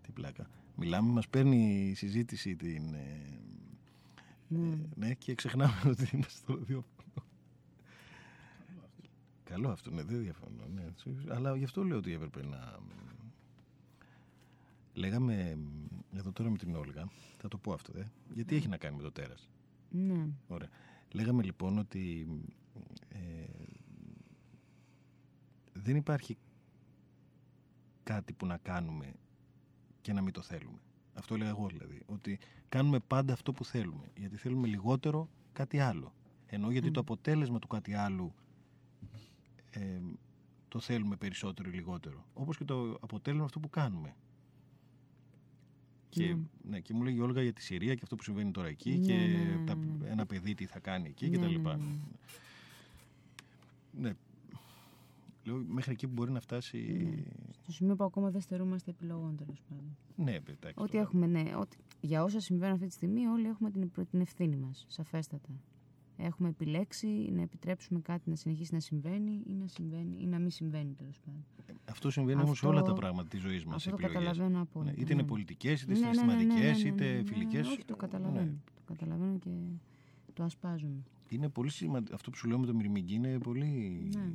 [0.00, 0.48] Τι πλάκα.
[0.76, 2.94] Μιλάμε, μας παίρνει η συζήτηση την...
[5.26, 7.26] ε, ε, ναι, και ξεχνάμε ότι είμαστε στο ραδιόφωνο.
[9.44, 10.66] Καλό αυτό, ναι, δεν διαφωνώ.
[10.74, 10.84] Ναι.
[11.28, 12.78] Αλλά γι' αυτό λέω ότι έπρεπε να...
[14.94, 15.58] Λέγαμε
[16.12, 17.08] εδώ τώρα με την Όλγα,
[17.38, 19.48] θα το πω αυτό, ε, γιατί έχει να κάνει με το τέρας.
[19.90, 20.28] Ναι.
[20.48, 20.68] Ωραία.
[21.12, 22.28] Λέγαμε λοιπόν ότι
[23.08, 23.18] ε,
[25.72, 26.38] δεν υπάρχει
[28.02, 29.12] κάτι που να κάνουμε
[30.00, 30.78] και να μην το θέλουμε.
[31.16, 32.02] Αυτό έλεγα εγώ δηλαδή.
[32.06, 32.38] Ότι
[32.68, 34.10] κάνουμε πάντα αυτό που θέλουμε.
[34.16, 36.14] Γιατί θέλουμε λιγότερο κάτι άλλο.
[36.46, 38.34] Ενώ γιατί το αποτέλεσμα του κάτι άλλου
[39.70, 40.00] ε,
[40.68, 42.26] το θέλουμε περισσότερο ή λιγότερο.
[42.34, 44.14] Όπως και το αποτέλεσμα αυτό που κάνουμε.
[46.08, 46.38] Και, Ναι.
[46.62, 48.90] ναι, και μου λέει η Όλγα για τη Συρία και αυτό που συμβαίνει τώρα εκεί
[48.90, 50.08] Ναι, και ναι, ναι, τα, ναι, ναι.
[50.10, 51.76] ένα παιδί τι θα κάνει εκεί Ναι, και τα ναι, λοιπά.
[51.76, 51.98] ναι, ναι.
[54.08, 54.14] Ναι.
[55.46, 57.08] Λέω μέχρι εκεί που μπορεί να φτάσει.
[57.50, 59.96] Στο σημείο που ακόμα δεν στερούμαστε επιλογών τέλος πάντων.
[60.16, 60.74] Ναι, εντάξει.
[60.76, 61.02] Ό,τι τώρα.
[61.02, 61.42] έχουμε, ναι.
[61.58, 64.84] Ότι, για όσα συμβαίνουν αυτή τη στιγμή, όλοι έχουμε την, την ευθύνη μας.
[64.88, 65.48] Σαφέστατα.
[66.18, 70.50] Έχουμε επιλέξει να επιτρέψουμε κάτι να συνεχίσει να συμβαίνει ή να, συμβαίνει, ή να μην
[70.50, 71.44] συμβαίνει τέλος πάντων.
[71.84, 73.76] Αυτό συμβαίνει όμως σε Αυτό- όλα τα πράγματα της ζωής μας.
[73.76, 74.92] Αυτό το καταλαβαίνω απόλυτα.
[75.00, 75.28] είτε είναι ναι.
[75.28, 77.68] πολιτικές, είτε Ναι, ναι, ναι, ναι, συναισθηματικέ, ναι, ναι, ναι, είτε ναι, ναι, φιλικές.
[77.68, 78.52] Όχι, το καταλαβαίνω.
[78.74, 79.50] Το καταλαβαίνω και
[80.32, 81.02] το ασπάζουμε.
[81.28, 82.14] Είναι πολύ σημαντικό.
[82.14, 84.08] Αυτό που σου λέω με το μυρμηγκί είναι πολύ.
[84.14, 84.32] Ναι.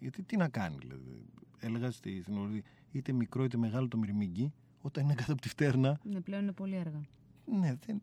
[0.00, 1.24] Γιατί τι να κάνει, δηλαδή.
[1.58, 5.48] Έλεγα στη, στην Ορδή, είτε μικρό είτε μεγάλο το μυρμηγκί, όταν είναι κάτω από τη
[5.48, 6.00] φτέρνα.
[6.02, 7.00] Ναι, πλέον είναι πολύ αργά.
[7.46, 8.02] Ναι, δεν.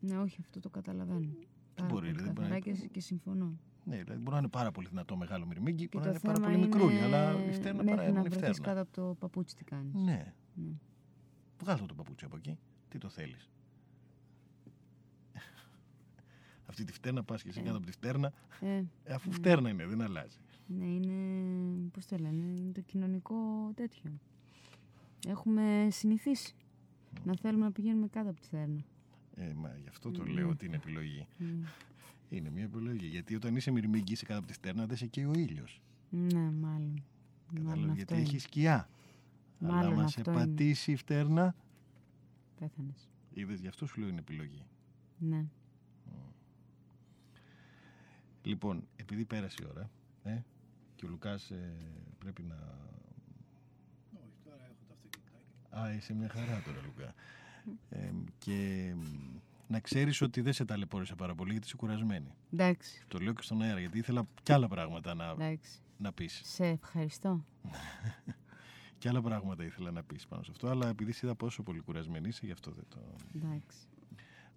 [0.00, 1.28] Ναι, όχι, αυτό το καταλαβαίνω.
[1.74, 3.58] Πάρα μπορεί, πολύ δεν μπορεί να καθαρά είναι- και, και συμφωνώ.
[3.84, 6.34] Ναι, δηλαδή μπορεί να είναι πάρα πολύ δυνατό μεγάλο μυρμήγκι, Και μπορεί να το είναι
[6.34, 8.74] πάρα θέμα πολύ μικρούλι, είναι αλλά η φτέρνα παρά μέχρι να είναι η βρεθείς φτέρνα.
[8.74, 9.94] κάτω από το παπούτσι τι κάνεις.
[9.94, 10.32] Ναι.
[10.54, 10.72] Ναι.
[11.62, 12.58] Βγάλω το παπούτσι από εκεί.
[12.88, 13.50] Τι το θέλεις.
[16.70, 17.62] Αυτή τη φτέρνα πας και εσύ Ε.
[17.62, 20.36] κάτω από τη φτέρνα, Ε, ε, αφού φτέρνα είναι, δεν αλλάζει.
[20.78, 21.14] Ναι, είναι,
[21.92, 23.36] πώς το λένε, είναι το κοινωνικό
[23.74, 24.10] τέτοιο.
[25.28, 26.54] Έχουμε συνηθίσει
[27.24, 28.84] να θέλουμε να πηγαίνουμε κάτω από τη θέρνα.
[29.34, 30.30] Ε, μα γι' αυτό το Ναι.
[30.32, 31.26] λέω ότι είναι επιλογή.
[31.38, 31.66] Ναι.
[32.28, 33.06] Είναι μια επιλογή.
[33.06, 35.80] Γιατί όταν είσαι μυρμήγκι, είσαι κάτω από τη φτέρνα, δεν σε καίει ο ήλιος.
[36.10, 37.02] Ναι, μάλλον.
[37.52, 38.22] Μάλλον Κατάλαβε γιατί αυτό είναι.
[38.22, 38.88] έχει σκιά.
[39.60, 40.40] Αλλά Μάλλον άμα σε αυτό είναι.
[40.40, 41.54] πατήσει η φτέρνα,
[42.58, 43.08] Πέθανες.
[43.34, 44.62] είδες γι' αυτό σου λέω είναι επιλογή.
[45.18, 45.44] Ναι.
[48.42, 49.90] Λοιπόν, επειδή πέρασε η ώρα
[50.22, 50.42] ε,
[51.00, 51.72] και ο Λουκάς ε,
[52.18, 52.54] πρέπει να...
[54.12, 55.78] Όχι, τώρα έχω το αυτοκίνητο.
[55.78, 57.14] Α, είσαι μια χαρά τώρα, Λουκά.
[57.88, 59.36] Ε, και μ,
[59.66, 62.34] να ξέρεις ότι δεν σε ταλαιπώρησα πάρα πολύ γιατί είσαι κουρασμένη.
[62.52, 63.04] Εντάξει.
[63.08, 65.80] Το λέω και στον αέρα γιατί ήθελα κι άλλα πράγματα να, Εντάξει.
[65.96, 66.40] να πεις.
[66.44, 67.44] Σε ευχαριστώ.
[68.98, 71.80] Κι άλλα πράγματα ήθελα να πεις πάνω σε αυτό, αλλά επειδή σε είδα πόσο πολύ
[71.80, 73.00] κουρασμένη είσαι, γι' αυτό δεν το...
[73.34, 73.78] Εντάξει.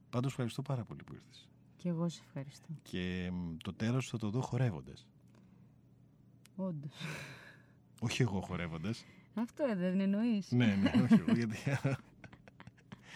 [0.09, 1.47] Πάντως ευχαριστώ πάρα πολύ που ήρθες.
[1.75, 2.67] Και εγώ σε ευχαριστώ.
[2.81, 5.07] Και μ, το τέρας σου θα το δω χορεύοντας.
[6.55, 6.91] Όντως.
[7.99, 9.05] Όχι εγώ χορεύοντας.
[9.33, 10.51] Αυτό ε, δεν εννοείς.
[10.51, 11.57] ναι, ναι, όχι εγώ, γιατί...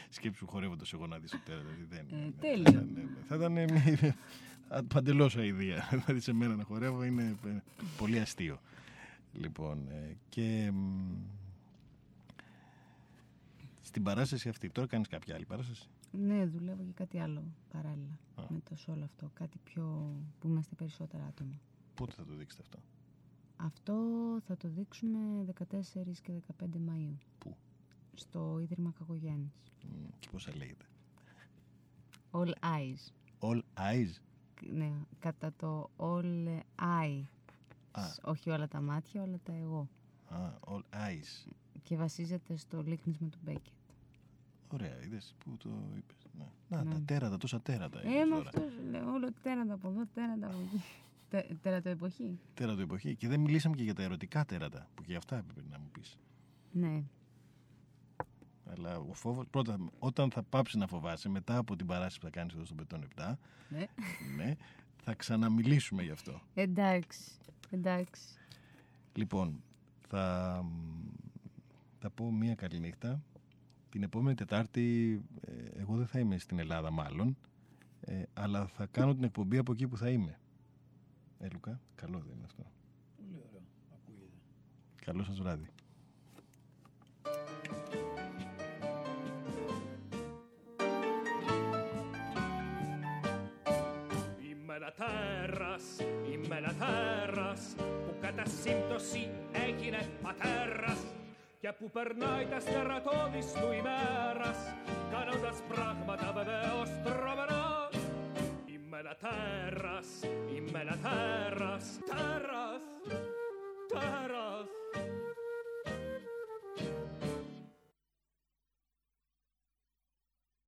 [0.09, 2.07] Σκέψου χορεύοντας εγώ να δεις το τέρα, δηλαδή δεν...
[2.11, 2.88] Ε, ναι, τέλειο.
[3.27, 4.15] Θα ήταν, ναι, ναι, θα ήταν μια
[4.93, 5.88] παντελώς αηδία.
[5.91, 7.61] Δηλαδή σε μένα να χορεύω είναι ε,
[7.97, 8.59] πολύ αστείο.
[9.33, 11.11] Λοιπόν, ε, και μ,
[13.81, 18.43] στην παράσταση αυτή, τώρα κάνεις κάποια άλλη παράσταση; Ναι, δουλεύω και κάτι άλλο παράλληλα Α.
[18.49, 19.31] με το σόλο αυτό.
[19.33, 21.59] Κάτι πιο που είμαστε περισσότερα άτομα.
[21.93, 22.79] Πότε θα το δείξετε αυτό;
[23.57, 23.95] Αυτό
[24.47, 25.19] θα το δείξουμε
[25.59, 25.63] 14
[26.21, 26.31] και
[26.61, 27.15] 15 Μαΐου.
[27.37, 27.55] Πού;
[28.13, 29.51] Στο Ίδρυμα Κακογιάννης.
[29.83, 30.85] Μ, Και πώς θα λέγεται;
[32.31, 33.11] All eyes.
[33.39, 34.09] All eyes;
[34.71, 37.23] Ναι, κατά το all eye.
[37.91, 38.03] Α.
[38.21, 39.88] Όχι όλα τα μάτια, όλα τα εγώ.
[40.29, 41.51] Α, all eyes.
[41.84, 43.73] Και βασίζεται στο λίκνισμα του Μπέκετ.
[44.73, 46.15] Ωραία, είδες που το είπες.
[46.38, 46.45] Ναι.
[46.69, 46.93] Να, Ναι.
[46.93, 47.99] τα τέρατα, τόσα τέρατα.
[47.99, 48.47] Ε, είπες με τώρα.
[48.49, 49.11] αυτός σου λέω.
[49.13, 50.84] Όλο τέρατα από εδώ, τέρατα από εκεί.
[51.29, 52.39] Τε- Τέρατα εποχή.
[52.53, 53.15] Τέρατο εποχή.
[53.15, 56.17] Και δεν μιλήσαμε και για τα ερωτικά τέρατα, που και αυτά έπρεπε να μου πεις.
[56.71, 57.03] Ναι.
[58.71, 62.31] Αλλά ο φόβος, πρώτα, όταν θα πάψει να φοβάσαι, μετά από την παράσταση που θα
[62.31, 63.33] κάνεις εδώ στον Πετών 7,
[63.69, 63.85] ναι.
[64.35, 64.55] ναι,
[65.03, 66.41] θα ξαναμιλήσουμε γι' αυτό.
[66.53, 67.31] Εντάξει.
[67.69, 68.21] Εντάξει.
[69.13, 69.63] Λοιπόν,
[70.07, 70.63] θα,
[71.99, 73.21] θα πω μία καλή νύχτα.
[73.89, 77.37] Την επόμενη Τετάρτη, ε, εγώ δεν θα είμαι στην Ελλάδα μάλλον,
[78.01, 80.39] ε, αλλά θα κάνω την εκπομπή από εκεί που θα είμαι.
[81.39, 82.64] Ε, Λουκά, καλό δεν είναι αυτό.
[83.18, 83.61] Πολύ ωραίο.
[83.93, 84.38] Ακούγεται.
[85.05, 85.69] Καλό σας βράδυ.
[94.49, 95.84] Είμαι ένα τέρας,
[96.31, 100.99] είμαι ένα τέρας που κατά σύμπτωση έγινε πατέρας
[101.59, 104.57] και που περνάει τα στερατώδης του ημέρας
[105.11, 107.56] κάνοντας πράγματα βεβαίως τρομερά
[109.07, 110.07] Είμαι ένα τέρας,
[110.55, 112.81] είμαι ένα τέρας, τέρας,
[113.88, 114.56] τέρας